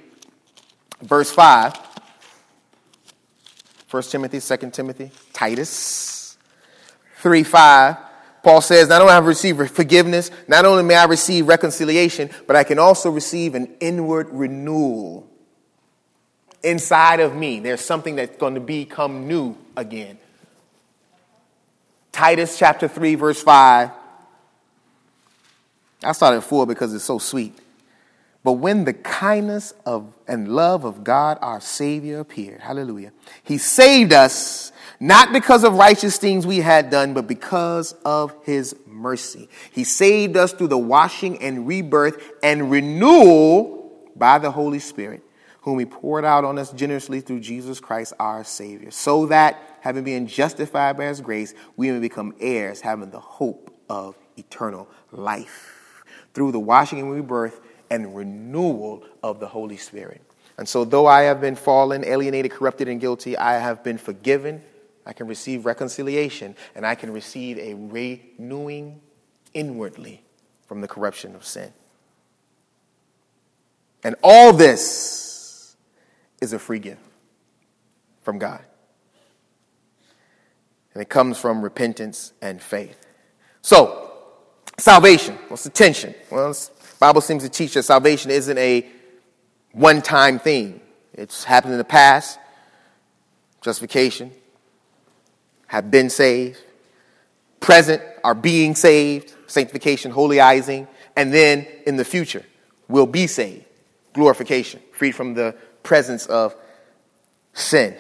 [1.02, 1.91] verse 5,
[3.92, 6.38] 1 Timothy, 2 Timothy, Titus
[7.18, 7.98] 3 5.
[8.42, 12.56] Paul says, Not only have I received forgiveness, not only may I receive reconciliation, but
[12.56, 15.30] I can also receive an inward renewal
[16.64, 17.60] inside of me.
[17.60, 20.18] There's something that's going to become new again.
[22.12, 23.92] Titus chapter 3, verse 5.
[26.04, 27.58] I started at 4 because it's so sweet.
[28.44, 33.12] But when the kindness of and love of God our Savior appeared, hallelujah,
[33.44, 38.76] He saved us not because of righteous things we had done, but because of His
[38.88, 39.50] mercy.
[39.72, 45.24] He saved us through the washing and rebirth and renewal by the Holy Spirit,
[45.62, 50.04] whom He poured out on us generously through Jesus Christ our Savior, so that, having
[50.04, 56.04] been justified by His grace, we may become heirs, having the hope of eternal life.
[56.34, 57.60] Through the washing and rebirth,
[57.92, 60.22] and renewal of the Holy Spirit.
[60.58, 64.64] And so, though I have been fallen, alienated, corrupted, and guilty, I have been forgiven.
[65.06, 69.02] I can receive reconciliation, and I can receive a renewing
[69.54, 70.24] inwardly
[70.68, 71.74] from the corruption of sin.
[74.04, 75.76] And all this
[76.40, 77.02] is a free gift
[78.22, 78.64] from God.
[80.94, 83.06] And it comes from repentance and faith.
[83.62, 84.12] So,
[84.78, 85.38] salvation.
[85.48, 86.16] What's the tension?
[86.30, 86.72] Well, the
[87.02, 88.86] Bible seems to teach that salvation isn't a
[89.72, 90.80] one time thing.
[91.14, 92.38] It's happened in the past,
[93.60, 94.32] justification,
[95.66, 96.60] have been saved,
[97.60, 102.46] present are being saved, sanctification, holyizing, and then in the future
[102.88, 103.66] will be saved,
[104.14, 106.56] glorification, freed from the presence of
[107.54, 107.96] sin,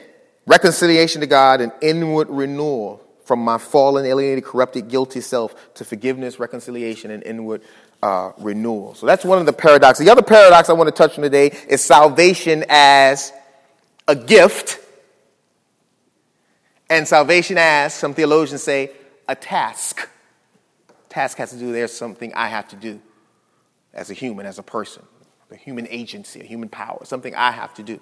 [0.46, 6.38] reconciliation to God, and inward renewal from my fallen, alienated, corrupted, guilty self to forgiveness,
[6.38, 7.64] reconciliation, and inward
[8.02, 8.96] uh, renewal.
[8.96, 10.06] So that's one of the paradoxes.
[10.06, 13.32] The other paradox I want to touch on today is salvation as
[14.08, 14.80] a gift,
[16.90, 18.92] and salvation as, some theologians say,
[19.28, 20.10] a task.
[21.10, 23.00] Task has to do, there's something I have to do
[23.94, 25.04] as a human, as a person,
[25.52, 28.00] a human agency, a human power, something I have to do.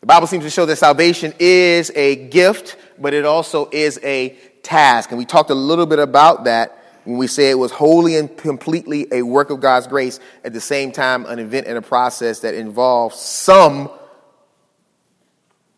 [0.00, 4.36] The Bible seems to show that salvation is a gift, but it also is a
[4.62, 5.10] task.
[5.10, 8.36] And we talked a little bit about that when we say it was wholly and
[8.36, 12.40] completely a work of God's grace, at the same time, an event and a process
[12.40, 13.90] that involves some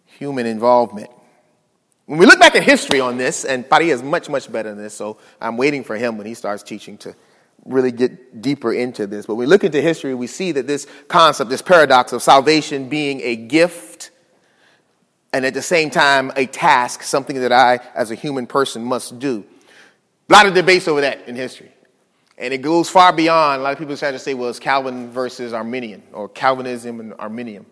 [0.06, 1.11] human involvement.
[2.06, 4.83] When we look back at history on this, and Padilla is much, much better than
[4.83, 7.14] this, so I'm waiting for him when he starts teaching to
[7.64, 9.26] really get deeper into this.
[9.26, 12.88] But when we look into history, we see that this concept, this paradox of salvation
[12.88, 14.11] being a gift
[15.33, 19.18] and at the same time a task, something that I, as a human person, must
[19.18, 19.44] do.
[20.31, 21.73] A lot of debates over that in history.
[22.38, 25.11] And it goes far beyond, a lot of people try to say, well, it's Calvin
[25.11, 27.66] versus Arminian, or Calvinism and Arminian.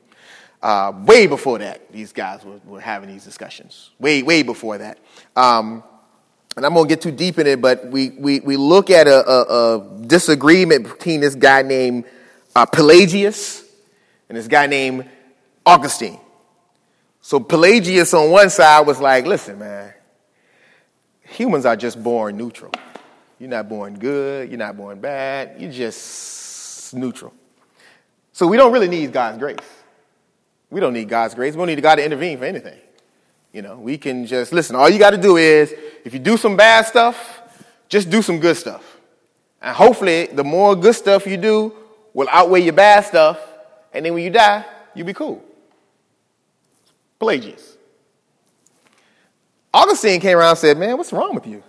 [0.61, 3.91] Uh, way before that, these guys were, were, having these discussions.
[4.01, 4.99] Way, way before that.
[5.37, 5.85] Um,
[6.57, 9.07] and I'm going to get too deep in it, but we, we, we look at
[9.07, 12.07] a, a, a disagreement between this guy named
[12.57, 13.65] uh, Pelagius
[14.29, 15.09] and this guy named
[15.65, 16.19] Augustine.
[17.21, 19.95] So Pelagius on one side was like, listen, man,
[21.29, 22.73] humans are just born neutral.
[23.39, 27.33] You're not born good, you're not born bad, you're just neutral.
[28.33, 29.57] So we don't really need God's grace.
[30.71, 31.55] We don't need God's grace.
[31.55, 32.79] We don't need God to intervene for anything.
[33.53, 34.77] You know, we can just listen.
[34.77, 37.41] All you got to do is, if you do some bad stuff,
[37.89, 38.99] just do some good stuff.
[39.63, 41.75] And hopefully, the more good stuff you do
[42.13, 43.41] will outweigh your bad stuff.
[43.93, 44.65] And then when you die,
[44.95, 45.43] you'll be cool.
[47.19, 47.78] Pelagius.
[49.79, 51.63] Augustine came around and said, Man, what's wrong with you?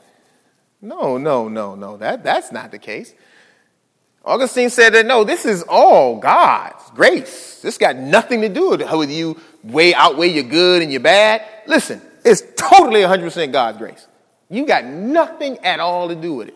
[0.81, 1.97] No, no, no, no.
[1.97, 3.13] That, that's not the case.
[4.25, 7.61] Augustine said that no, this is all God's grace.
[7.61, 11.45] This got nothing to do with you way outweigh your good and your bad.
[11.67, 14.07] Listen, it's totally 100% God's grace.
[14.49, 16.55] You got nothing at all to do with it.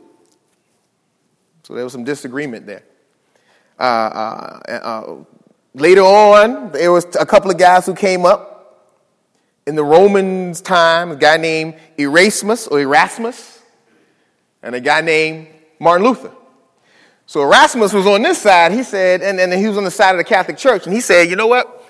[1.64, 2.84] So there was some disagreement there.
[3.80, 5.16] Uh, uh, uh,
[5.74, 8.53] later on, there was a couple of guys who came up
[9.66, 13.62] in the Romans' time, a guy named Erasmus or Erasmus,
[14.62, 15.48] and a guy named
[15.80, 16.32] Martin Luther.
[17.26, 20.12] So Erasmus was on this side, he said, and, and he was on the side
[20.12, 21.90] of the Catholic Church, and he said, you know what?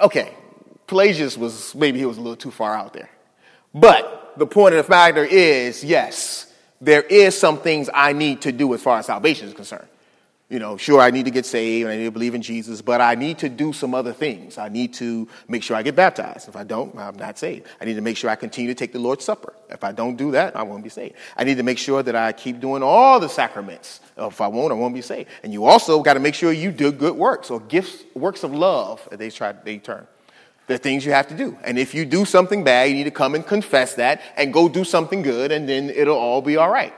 [0.00, 0.34] Okay,
[0.86, 3.10] Pelagius was, maybe he was a little too far out there.
[3.72, 8.52] But the point of the matter is, yes, there is some things I need to
[8.52, 9.88] do as far as salvation is concerned.
[10.50, 12.82] You know, sure, I need to get saved, and I need to believe in Jesus,
[12.82, 14.58] but I need to do some other things.
[14.58, 16.48] I need to make sure I get baptized.
[16.48, 17.66] If I don't, I'm not saved.
[17.80, 19.54] I need to make sure I continue to take the Lord's Supper.
[19.70, 21.14] If I don't do that, I won't be saved.
[21.38, 24.00] I need to make sure that I keep doing all the sacraments.
[24.18, 25.30] If I won't, I won't be saved.
[25.42, 28.54] And you also got to make sure you do good works or gifts, works of
[28.54, 30.06] love, they try, they term.
[30.66, 31.56] There are things you have to do.
[31.64, 34.68] And if you do something bad, you need to come and confess that and go
[34.68, 36.92] do something good, and then it'll all be all right.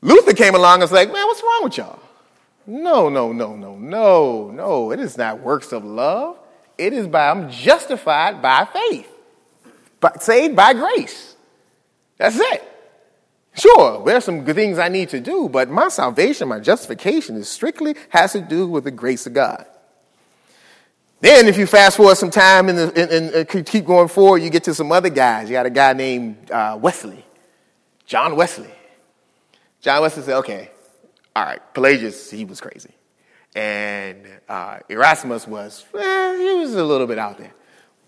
[0.00, 1.98] Luther came along and was like, man, what's wrong with y'all?
[2.66, 4.92] No, no, no, no, no, no.
[4.92, 6.38] It is not works of love.
[6.76, 9.10] It is by, I'm justified by faith,
[10.00, 11.34] but saved by grace.
[12.18, 12.64] That's it.
[13.54, 17.48] Sure, there's some good things I need to do, but my salvation, my justification is
[17.48, 19.66] strictly has to do with the grace of God.
[21.20, 24.74] Then, if you fast forward some time and, and keep going forward, you get to
[24.74, 25.48] some other guys.
[25.48, 27.24] You got a guy named uh, Wesley,
[28.06, 28.70] John Wesley.
[29.80, 30.70] John Wesley said, okay,
[31.36, 32.90] all right, Pelagius, he was crazy.
[33.54, 37.52] And uh, Erasmus was, eh, he was a little bit out there.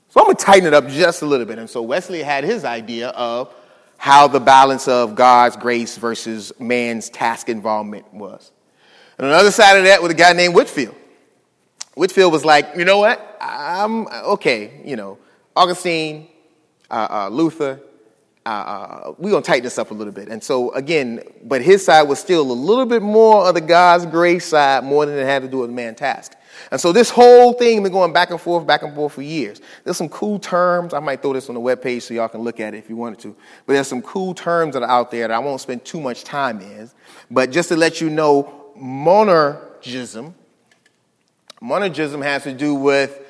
[0.09, 1.59] So I'm going to tighten it up just a little bit.
[1.59, 3.55] And so Wesley had his idea of
[3.97, 8.51] how the balance of God's grace versus man's task involvement was.
[9.19, 10.97] And on the other side of that was a guy named Whitefield.
[11.95, 13.37] Whitefield was like, you know what?
[13.41, 15.19] I'm okay, you know,
[15.55, 16.29] Augustine,
[16.91, 17.81] uh, uh, Luther,
[18.47, 20.29] uh, uh we're going to tighten this up a little bit.
[20.29, 24.07] And so, again, but his side was still a little bit more of the God's
[24.07, 26.35] grace side more than it had to do with man task.
[26.71, 29.61] And so this whole thing been going back and forth, back and forth for years.
[29.85, 30.95] There's some cool terms.
[30.95, 32.97] I might throw this on the webpage so y'all can look at it if you
[32.97, 33.37] wanted to.
[33.67, 36.25] But there's some cool terms that are out there that I won't spend too much
[36.25, 36.91] time in.
[37.31, 40.35] But just to let you know, monergism,
[41.63, 43.21] monergism has to do with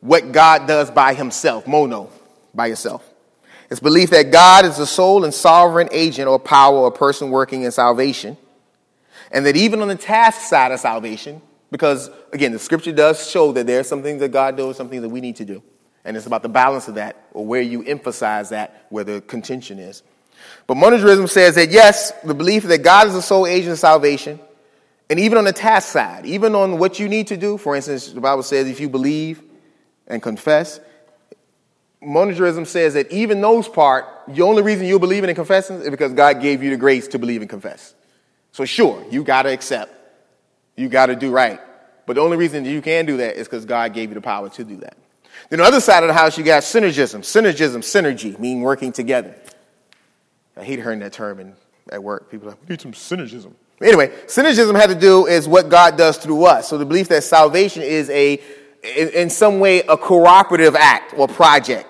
[0.00, 2.10] what God does by himself, mono,
[2.54, 3.07] by yourself.
[3.70, 7.62] It's belief that God is the sole and sovereign agent or power or person working
[7.62, 8.36] in salvation.
[9.30, 13.52] And that even on the task side of salvation, because, again, the scripture does show
[13.52, 15.62] that there are some things that God does, some things that we need to do.
[16.04, 19.78] And it's about the balance of that, or where you emphasize that, where the contention
[19.78, 20.02] is.
[20.66, 24.40] But monergism says that, yes, the belief that God is the sole agent of salvation,
[25.10, 28.12] and even on the task side, even on what you need to do, for instance,
[28.12, 29.42] the Bible says if you believe
[30.06, 30.80] and confess,
[32.02, 35.90] monergism says that even those part, the only reason you believe in and confessing is
[35.90, 37.94] because God gave you the grace to believe and confess.
[38.52, 39.94] So sure, you got to accept
[40.78, 41.60] you got to do right.
[42.06, 44.48] But the only reason you can do that is because God gave you the power
[44.48, 44.96] to do that.
[45.50, 47.20] Then the other side of the house, you got synergism.
[47.20, 49.34] Synergism, synergy, meaning working together.
[50.56, 51.54] I hate hearing that term in,
[51.90, 52.30] at work.
[52.30, 53.52] People are like, we need some synergism.
[53.82, 56.68] Anyway, synergism had to do is what God does through us.
[56.68, 58.40] So the belief that salvation is a,
[58.96, 61.86] in, in some way, a cooperative act or project.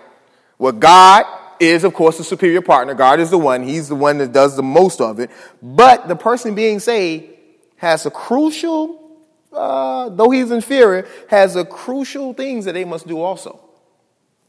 [0.56, 1.24] Where God
[1.60, 2.94] is, of course, the superior partner.
[2.94, 3.62] God is the one.
[3.62, 5.30] He's the one that does the most of it.
[5.62, 7.34] But the person being saved
[7.76, 9.18] has a crucial,
[9.52, 13.60] uh, though he's inferior, has a crucial things that they must do also.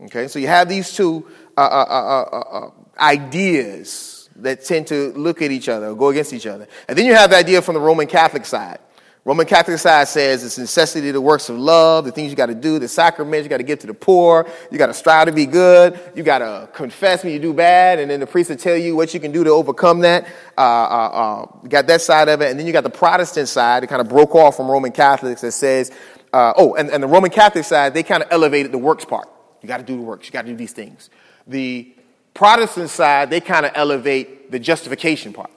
[0.02, 1.28] Okay, so you have these two
[1.58, 6.68] uh, uh, ideas that tend to look at each other, go against each other.
[6.88, 8.80] And then you have the idea from the Roman Catholic side
[9.26, 12.56] Roman Catholic side says it's necessity, the works of love, the things you got to
[12.56, 15.34] do, the sacraments you got to give to the poor, you got to strive to
[15.34, 18.58] be good, you got to confess when you do bad, and then the priest will
[18.58, 20.26] tell you what you can do to overcome that.
[20.58, 23.84] Uh, uh, uh, got that side of it, and then you got the Protestant side
[23.84, 25.92] that kind of broke off from Roman Catholics that says,
[26.32, 29.28] uh, oh, and, and the Roman Catholic side, they kind of elevated the works part.
[29.62, 31.10] You got to do the works, you got to do these things.
[31.46, 31.94] The
[32.34, 35.52] Protestant side, they kind of elevate the justification part.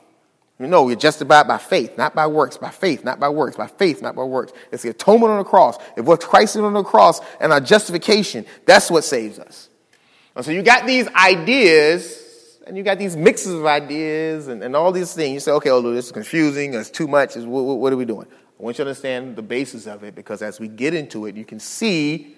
[0.68, 4.02] No, you're justified by faith, not by works, by faith, not by works, by faith,
[4.02, 4.52] not by works.
[4.70, 5.78] It's the atonement on the cross.
[5.96, 9.68] If what Christ on the cross and our justification, that's what saves us.
[10.34, 14.74] And so you got these ideas, and you got these mixes of ideas and, and
[14.76, 15.34] all these things.
[15.34, 18.04] You say, okay, oh, this is confusing, it's too much, it's, what, what are we
[18.04, 18.26] doing?
[18.58, 21.36] I want you to understand the basis of it because as we get into it,
[21.36, 22.36] you can see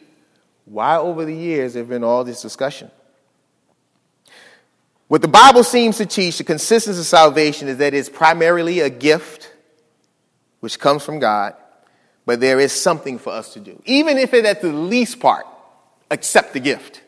[0.64, 2.91] why over the years there have been all this discussion.
[5.09, 8.91] What the Bible seems to teach, the consistency of salvation, is that it's primarily a
[8.91, 9.53] gift
[10.61, 11.55] which comes from God,
[12.25, 13.81] but there is something for us to do.
[13.85, 15.47] Even if it at the least part,
[16.11, 17.03] accept the gift.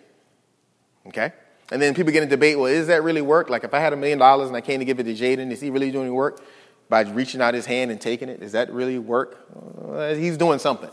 [1.06, 1.32] Okay?
[1.72, 3.48] And then people get in debate, well, is that really work?
[3.48, 5.50] Like if I had a million dollars and I came to give it to Jaden,
[5.50, 6.42] is he really doing work?
[6.88, 9.48] By reaching out his hand and taking it, does that really work?
[9.90, 10.90] Uh, he's doing something.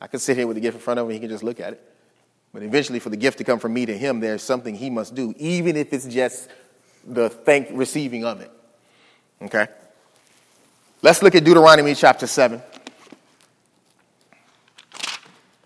[0.00, 1.60] I could sit here with the gift in front of him, he can just look
[1.60, 1.89] at it.
[2.52, 5.14] But eventually, for the gift to come from me to him, there's something he must
[5.14, 6.48] do, even if it's just
[7.06, 8.50] the thank receiving of it.
[9.42, 9.68] Okay?
[11.02, 12.60] Let's look at Deuteronomy chapter 7.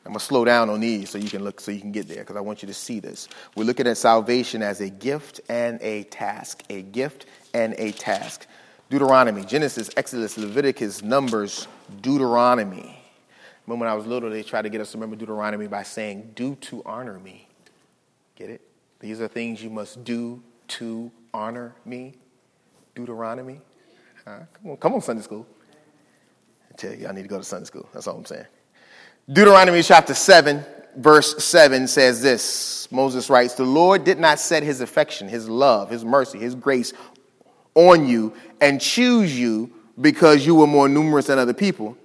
[0.06, 2.18] I'm to slow down on these so you can look, so you can get there,
[2.18, 3.28] because I want you to see this.
[3.56, 6.62] We're looking at salvation as a gift and a task.
[6.68, 8.46] A gift and a task.
[8.90, 11.66] Deuteronomy, Genesis, Exodus, Leviticus, Numbers,
[12.02, 13.03] Deuteronomy.
[13.66, 16.32] Remember when I was little, they tried to get us to remember Deuteronomy by saying,
[16.34, 17.48] Do to honor me.
[18.36, 18.60] Get it?
[19.00, 22.14] These are things you must do to honor me.
[22.94, 23.60] Deuteronomy.
[24.24, 24.40] Huh?
[24.54, 25.46] Come on, come on, Sunday school.
[26.70, 27.88] I tell you, I need to go to Sunday school.
[27.92, 28.46] That's all I'm saying.
[29.30, 30.64] Deuteronomy chapter 7,
[30.96, 35.90] verse 7 says this Moses writes, The Lord did not set his affection, his love,
[35.90, 36.92] his mercy, his grace
[37.74, 41.96] on you and choose you because you were more numerous than other people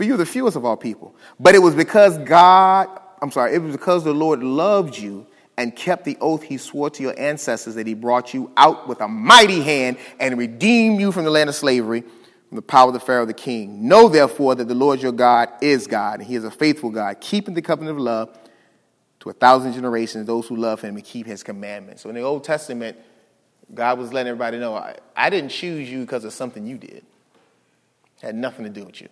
[0.00, 1.14] for you the fewest of all people.
[1.38, 2.88] But it was because God,
[3.20, 5.26] I'm sorry, it was because the Lord loved you
[5.58, 9.02] and kept the oath he swore to your ancestors that he brought you out with
[9.02, 12.94] a mighty hand and redeemed you from the land of slavery, from the power of
[12.94, 13.86] the Pharaoh the king.
[13.86, 17.20] Know therefore that the Lord your God is God, and he is a faithful God,
[17.20, 18.38] keeping the covenant of love
[19.18, 22.04] to a thousand generations, those who love him and keep his commandments.
[22.04, 22.96] So in the Old Testament,
[23.74, 26.90] God was letting everybody know, I, I didn't choose you because of something you did.
[27.02, 27.04] It
[28.22, 29.10] had nothing to do with you.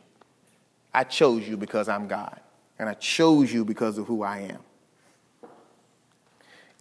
[0.93, 2.41] I chose you because I'm God,
[2.78, 4.59] and I chose you because of who I am.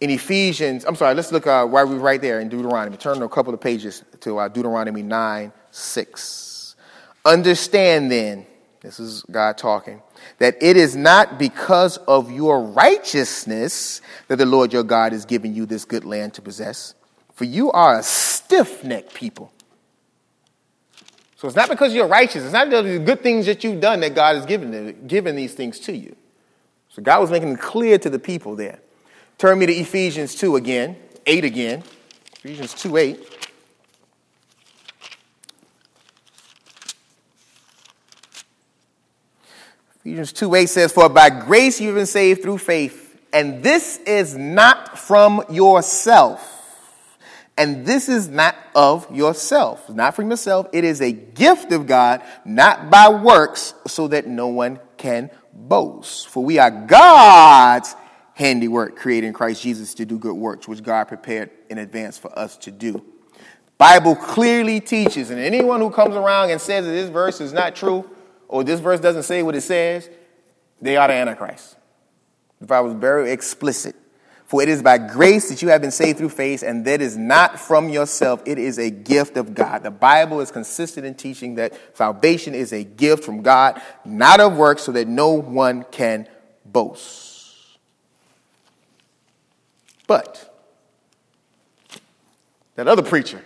[0.00, 2.96] In Ephesians, I'm sorry, let's look uh, why we're right there in Deuteronomy.
[2.96, 6.76] Turn a couple of pages to uh, Deuteronomy 9 6.
[7.24, 8.46] Understand then,
[8.80, 10.00] this is God talking,
[10.38, 15.52] that it is not because of your righteousness that the Lord your God is giving
[15.52, 16.94] you this good land to possess
[17.34, 19.52] For you are a stiff necked people.
[21.38, 22.42] So it's not because you're righteous.
[22.42, 25.78] It's not the good things that you've done that God has given, given these things
[25.80, 26.16] to you.
[26.88, 28.80] So God was making it clear to the people there.
[29.38, 31.84] Turn me to Ephesians 2 again, 8 again.
[32.38, 33.48] Ephesians 2 8.
[40.00, 44.36] Ephesians 2 8 says, For by grace you've been saved through faith, and this is
[44.36, 46.57] not from yourself.
[47.58, 50.68] And this is not of yourself, not from yourself.
[50.72, 56.28] It is a gift of God, not by works, so that no one can boast.
[56.28, 57.96] For we are God's
[58.34, 62.36] handiwork, created in Christ Jesus to do good works, which God prepared in advance for
[62.38, 63.04] us to do.
[63.76, 67.74] Bible clearly teaches, and anyone who comes around and says that this verse is not
[67.74, 68.08] true,
[68.46, 70.08] or this verse doesn't say what it says,
[70.80, 71.76] they are the Antichrist.
[72.60, 73.96] The Bible is very explicit.
[74.48, 77.18] For it is by grace that you have been saved through faith, and that is
[77.18, 78.42] not from yourself.
[78.46, 79.82] It is a gift of God.
[79.82, 84.56] The Bible is consistent in teaching that salvation is a gift from God, not of
[84.56, 86.26] works, so that no one can
[86.64, 87.76] boast.
[90.06, 90.50] But
[92.76, 93.44] that other preacher,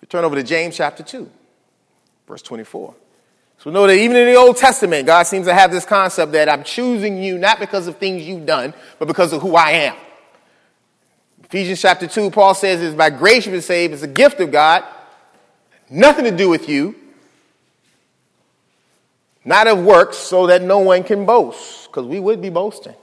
[0.00, 1.28] you turn over to James chapter 2,
[2.28, 2.94] verse 24.
[3.58, 6.30] So we know that even in the Old Testament, God seems to have this concept
[6.32, 9.70] that I'm choosing you not because of things you've done, but because of who I
[9.70, 9.96] am.
[11.54, 13.94] Ephesians chapter 2, Paul says it's by grace you've been saved.
[13.94, 14.82] It's a gift of God.
[15.88, 16.96] Nothing to do with you.
[19.44, 22.96] Not of works, so that no one can boast, because we would be boasting.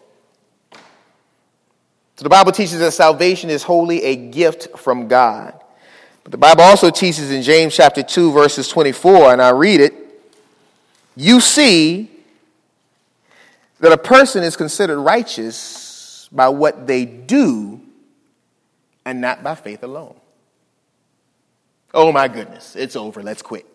[0.73, 5.57] So the Bible teaches that salvation is wholly a gift from God.
[6.25, 9.93] But the Bible also teaches in James chapter 2, verses 24, and I read it
[11.15, 12.11] you see
[13.79, 17.79] that a person is considered righteous by what they do
[19.05, 20.15] and not by faith alone.
[21.93, 23.21] Oh my goodness, it's over.
[23.21, 23.65] Let's quit.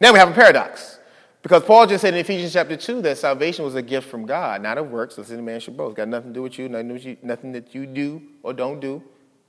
[0.00, 0.98] Now we have a paradox.
[1.42, 4.60] Because Paul just said in Ephesians chapter 2 that salvation was a gift from God,
[4.60, 5.96] not of works, lest any man should boast.
[5.96, 8.80] Got nothing to do with you, nothing, with you, nothing that you do or don't
[8.80, 9.02] do.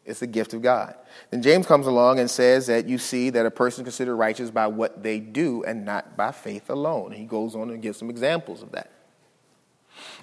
[0.05, 0.95] It's a gift of God.
[1.30, 4.49] Then James comes along and says that you see that a person is considered righteous
[4.49, 7.12] by what they do and not by faith alone.
[7.12, 8.91] He goes on and gives some examples of that.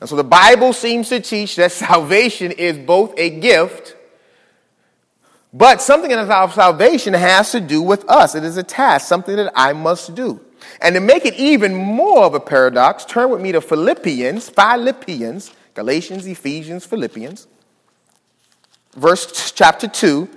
[0.01, 3.96] And so the Bible seems to teach that salvation is both a gift
[5.57, 8.35] but something in our salvation has to do with us.
[8.35, 10.39] It is a task, something that I must do.
[10.83, 15.55] And to make it even more of a paradox, turn with me to Philippians, Philippians,
[15.73, 17.47] Galatians, Ephesians, Philippians,
[18.97, 20.29] verse chapter 2,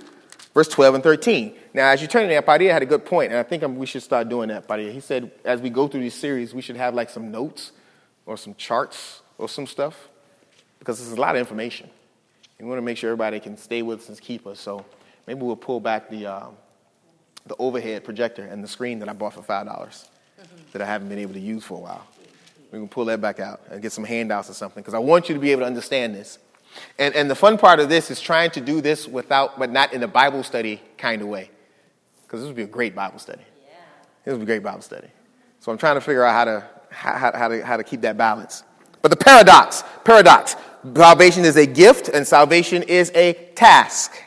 [0.54, 1.54] verse 12 and 13.
[1.74, 4.02] Now, as you turn there, Padilla had a good point, and I think we should
[4.02, 4.90] start doing that, Padilla.
[4.90, 7.72] He said as we go through this series, we should have like some notes
[8.24, 10.08] or some charts or some stuff
[10.78, 11.90] because there's a lot of information.
[12.58, 14.60] We want to make sure everybody can stay with us and keep us.
[14.60, 14.84] So
[15.30, 16.46] maybe we'll pull back the, uh,
[17.46, 20.56] the overhead projector and the screen that I bought for $5 mm-hmm.
[20.72, 22.04] that I haven't been able to use for a while.
[22.72, 25.28] We can pull that back out and get some handouts or something because I want
[25.28, 26.40] you to be able to understand this.
[26.98, 29.92] And, and the fun part of this is trying to do this without, but not
[29.92, 31.48] in a Bible study kind of way.
[32.24, 33.42] Because this would be a great Bible study.
[33.62, 33.76] Yeah.
[34.24, 35.08] This would be a great Bible study.
[35.60, 38.16] So I'm trying to figure out how to, how, how, to, how to keep that
[38.16, 38.64] balance.
[39.00, 40.56] But the paradox, paradox,
[40.92, 44.24] salvation is a gift and salvation is a task.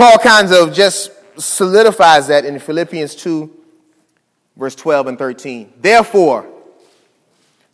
[0.00, 3.54] Paul kinds of just solidifies that in Philippians 2,
[4.56, 5.74] verse 12 and 13.
[5.78, 6.48] Therefore,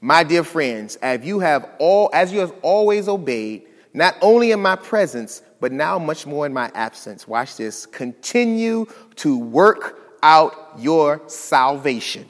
[0.00, 4.60] my dear friends, as you have all as you have always obeyed, not only in
[4.60, 7.28] my presence, but now much more in my absence.
[7.28, 7.86] Watch this.
[7.86, 12.28] Continue to work out your salvation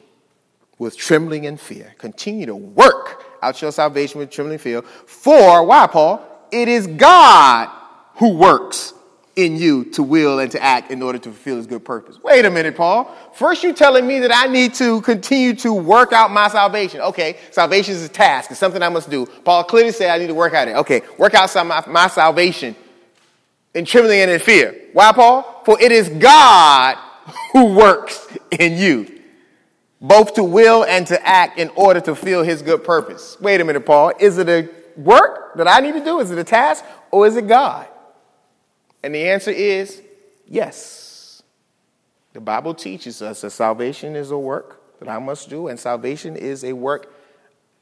[0.76, 1.94] with trembling and fear.
[1.96, 4.82] Continue to work out your salvation with trembling and fear.
[4.82, 6.22] For why, Paul?
[6.52, 7.70] It is God
[8.16, 8.92] who works
[9.36, 12.18] in you to will and to act in order to fulfill his good purpose.
[12.22, 13.14] Wait a minute, Paul.
[13.34, 17.02] First, you're telling me that I need to continue to work out my salvation.
[17.02, 19.26] Okay, salvation is a task, it's something I must do.
[19.26, 20.76] Paul clearly said I need to work out it.
[20.76, 22.74] Okay, work out some, my, my salvation
[23.74, 24.74] in trembling and in fear.
[24.94, 25.62] Why, Paul?
[25.66, 26.96] For it is God
[27.52, 28.26] who works
[28.58, 29.20] in you,
[30.00, 33.36] both to will and to act in order to fulfill his good purpose.
[33.38, 34.12] Wait a minute, Paul.
[34.18, 36.20] Is it a work that I need to do?
[36.20, 36.84] Is it a task?
[37.10, 37.86] Or is it God?
[39.06, 40.02] And the answer is
[40.48, 41.40] yes.
[42.32, 46.34] The Bible teaches us that salvation is a work that I must do, and salvation
[46.34, 47.14] is a work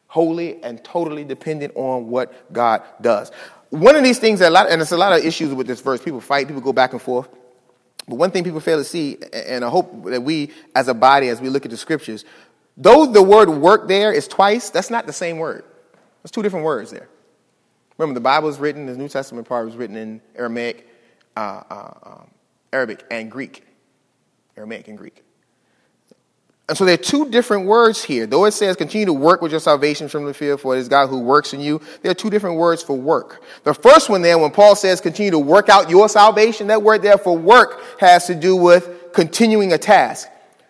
[0.07, 3.33] wholly and totally dependent on what God does.
[3.71, 5.81] One of these things that a lot, and there's a lot of issues with this
[5.81, 6.03] verse.
[6.03, 7.31] People fight, people go back and forth.
[8.07, 11.31] But one thing people fail to see, and I hope that we as a body,
[11.31, 12.27] as we look at the scriptures,
[12.77, 15.65] though the word work there is twice, that's not the same word.
[16.23, 17.09] There's two different words there.
[17.97, 20.91] Remember, the Bible is written, the New Testament part was written in Aramaic,
[21.37, 22.31] uh, uh, um,
[22.73, 23.65] Arabic and Greek.
[24.57, 25.23] Aramaic and Greek.
[26.67, 28.27] And so there are two different words here.
[28.27, 30.89] Though it says continue to work with your salvation from the fear, for it is
[30.89, 33.43] God who works in you, there are two different words for work.
[33.65, 37.03] The first one there, when Paul says continue to work out your salvation, that word
[37.03, 40.29] there for work has to do with continuing a task.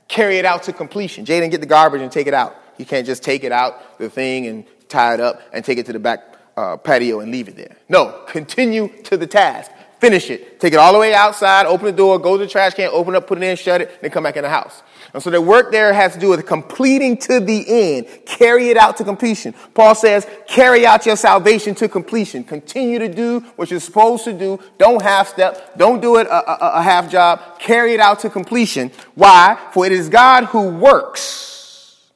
[0.09, 1.25] Carry it out to completion.
[1.25, 2.57] Jaden, get the garbage and take it out.
[2.77, 5.87] You can't just take it out, the thing, and tie it up and take it
[5.87, 7.77] to the back uh, patio and leave it there.
[7.89, 9.71] No, continue to the task.
[10.05, 10.61] Finish it.
[10.61, 13.17] Take it all the way outside, open the door, go to the trash can, open
[13.17, 14.83] up, put it in, shut it, then come back in the house.
[15.15, 18.27] And so the work there has to do with completing to the end.
[18.27, 19.55] Carry it out to completion.
[19.73, 22.45] Paul says, carry out your salvation to completion.
[22.45, 24.61] Continue to do what you're supposed to do.
[24.77, 25.79] Don't half step.
[25.79, 27.59] Don't do it a, a, a half job.
[27.59, 28.91] Carry it out to completion.
[29.15, 29.59] Why?
[29.73, 32.11] For it is God who works.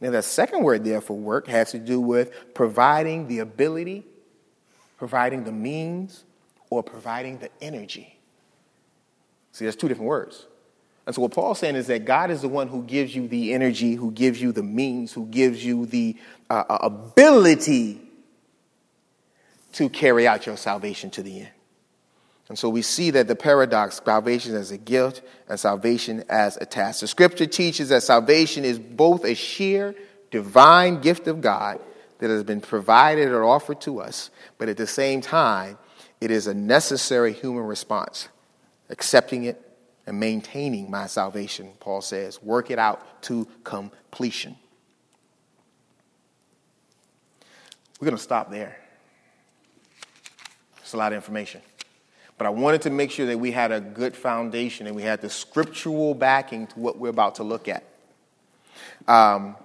[0.00, 4.04] Now, the second word there for work has to do with providing the ability,
[4.98, 6.24] providing the means,
[6.70, 8.16] or providing the energy.
[9.52, 10.46] See, there's two different words.
[11.06, 13.52] And so, what Paul's saying is that God is the one who gives you the
[13.52, 16.16] energy, who gives you the means, who gives you the
[16.48, 18.00] uh, uh, ability
[19.72, 21.50] to carry out your salvation to the end.
[22.48, 26.66] And so we see that the paradox salvation as a gift and salvation as a
[26.66, 27.00] task.
[27.00, 29.94] The scripture teaches that salvation is both a sheer
[30.32, 31.80] divine gift of God
[32.18, 35.78] that has been provided or offered to us, but at the same time,
[36.20, 38.28] it is a necessary human response,
[38.88, 39.60] accepting it
[40.06, 42.42] and maintaining my salvation, Paul says.
[42.42, 44.56] Work it out to completion.
[48.00, 48.78] We're going to stop there.
[50.78, 51.60] It's a lot of information.
[52.38, 55.20] But I wanted to make sure that we had a good foundation and we had
[55.20, 57.84] the scriptural backing to what we're about to look at.
[59.06, 59.56] Um,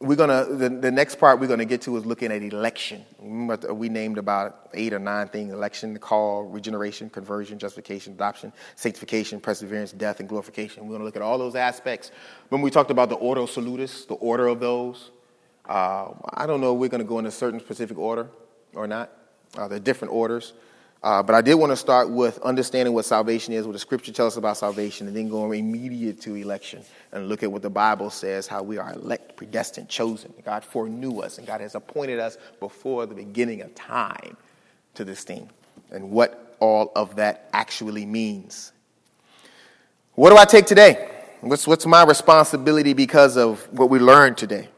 [0.00, 3.04] we're gonna the, the next part we're gonna get to is looking at election.
[3.20, 9.92] We named about eight or nine things: election, call, regeneration, conversion, justification, adoption, sanctification, perseverance,
[9.92, 10.86] death, and glorification.
[10.86, 12.12] We're gonna look at all those aspects.
[12.48, 15.10] When we talked about the ordo salutis, the order of those,
[15.68, 18.28] uh, I don't know we're gonna go in a certain specific order
[18.74, 19.10] or not.
[19.54, 20.54] Uh, there are different orders.
[21.02, 24.12] Uh, but I did want to start with understanding what salvation is, what the scripture
[24.12, 27.70] tells us about salvation, and then go immediate to election and look at what the
[27.70, 30.34] Bible says, how we are elect, predestined, chosen.
[30.44, 34.36] God foreknew us, and God has appointed us before the beginning of time
[34.94, 35.48] to this thing,
[35.90, 38.72] and what all of that actually means.
[40.14, 41.08] What do I take today?
[41.40, 44.68] What's, what's my responsibility because of what we learned today?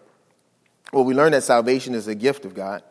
[0.92, 2.84] Well, we learned that salvation is a gift of God.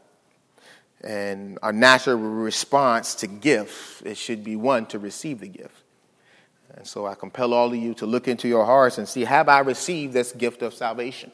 [1.04, 5.82] And our natural response to gift, it should be one to receive the gift.
[6.76, 9.50] And so I compel all of you to look into your hearts and see, have
[9.50, 11.32] I received this gift of salvation?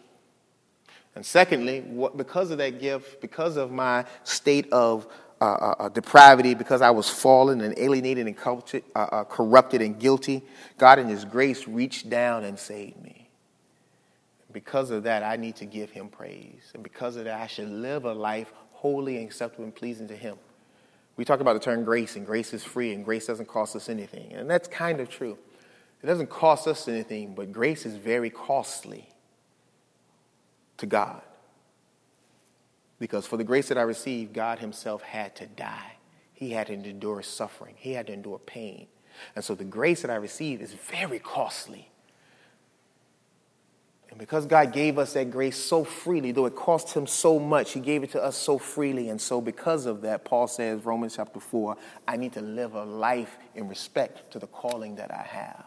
[1.16, 5.08] And secondly, what, because of that gift, because of my state of
[5.42, 9.82] uh, uh, uh depravity, because I was fallen and alienated and corrupted, uh, uh, corrupted
[9.82, 10.44] and guilty,
[10.78, 13.30] God in His grace reached down and saved me.
[14.54, 16.72] Because of that, I need to give Him praise.
[16.74, 20.16] And because of that, I should live a life holy and acceptable and pleasing to
[20.16, 20.38] Him.
[21.16, 23.90] We talk about the term grace, and grace is free, and grace doesn't cost us
[23.90, 24.34] anything.
[24.34, 25.38] And that's kind of true.
[26.04, 29.10] It doesn't cost us anything, but grace is very costly
[30.78, 31.24] to God.
[33.00, 35.94] Because for the grace that I received, God Himself had to die.
[36.34, 38.88] He had to endure suffering, He had to endure pain.
[39.36, 41.90] And so the grace that I received is very costly.
[44.18, 47.74] And because God gave us that grace so freely, though it cost him so much,
[47.74, 49.10] he gave it to us so freely.
[49.10, 52.84] And so, because of that, Paul says, Romans chapter 4, I need to live a
[52.84, 55.66] life in respect to the calling that I have.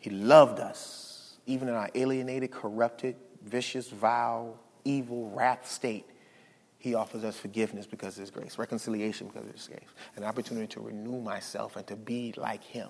[0.00, 3.14] He loved us, even in our alienated, corrupted,
[3.44, 6.06] vicious, vile, evil, wrath state.
[6.78, 10.66] He offers us forgiveness because of his grace, reconciliation because of his grace, an opportunity
[10.74, 12.88] to renew myself and to be like him.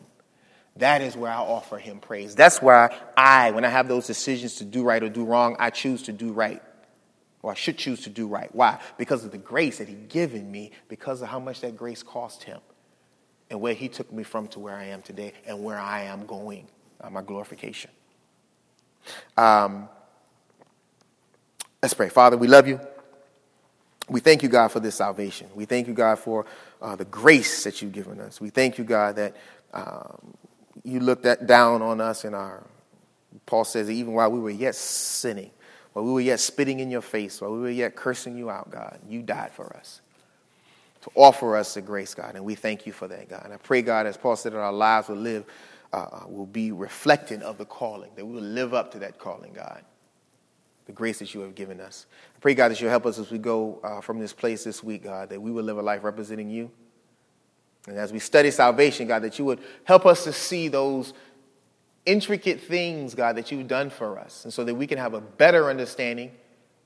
[0.77, 2.35] That is where I offer him praise.
[2.35, 5.71] That's where I, when I have those decisions to do right or do wrong, I
[5.71, 6.63] choose to do right.
[7.43, 8.55] Or I should choose to do right.
[8.55, 8.81] Why?
[8.97, 12.45] Because of the grace that he given me, because of how much that grace cost
[12.45, 12.61] him,
[13.51, 16.25] and where he took me from to where I am today, and where I am
[16.25, 16.69] going,
[17.01, 17.91] uh, my glorification.
[19.37, 19.89] Um,
[21.83, 22.09] let's pray.
[22.09, 22.81] Father, we love you.
[24.09, 25.49] We thank you, God, for this salvation.
[25.55, 26.47] We thank you, God, for
[26.81, 28.41] uh, the grace that you've given us.
[28.41, 29.37] We thank you, God, that
[29.75, 30.35] um,
[30.85, 32.65] you looked at, down on us in our,
[33.47, 35.51] Paul says, even while we were yet sinning,
[35.93, 38.71] while we were yet spitting in your face, while we were yet cursing you out,
[38.71, 40.01] God, you died for us
[41.03, 42.37] to offer us the grace, God.
[42.37, 43.43] And we thank you for that, God.
[43.45, 45.45] And I pray, God, as Paul said, that our lives will live,
[45.93, 49.19] uh, uh will be reflecting of the calling, that we will live up to that
[49.19, 49.83] calling, God.
[50.87, 52.07] The grace that you have given us.
[52.37, 54.83] I pray, God, that you'll help us as we go uh, from this place this
[54.83, 56.71] week, God, that we will live a life representing you
[57.87, 61.15] And as we study salvation, God, that you would help us to see those
[62.07, 65.21] intricate things, God, that you've done for us, and so that we can have a
[65.21, 66.33] better understanding,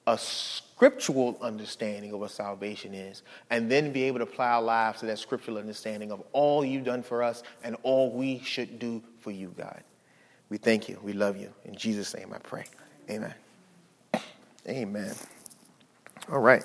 [0.07, 5.01] a scriptural understanding of what salvation is, and then be able to apply our lives
[5.01, 9.03] to that scriptural understanding of all you've done for us and all we should do
[9.21, 9.83] for you, God.
[10.49, 10.99] We thank you.
[11.03, 11.53] We love you.
[11.65, 12.65] In Jesus' name I pray.
[13.11, 13.35] Amen.
[14.69, 15.15] Amen.
[16.31, 16.65] All right.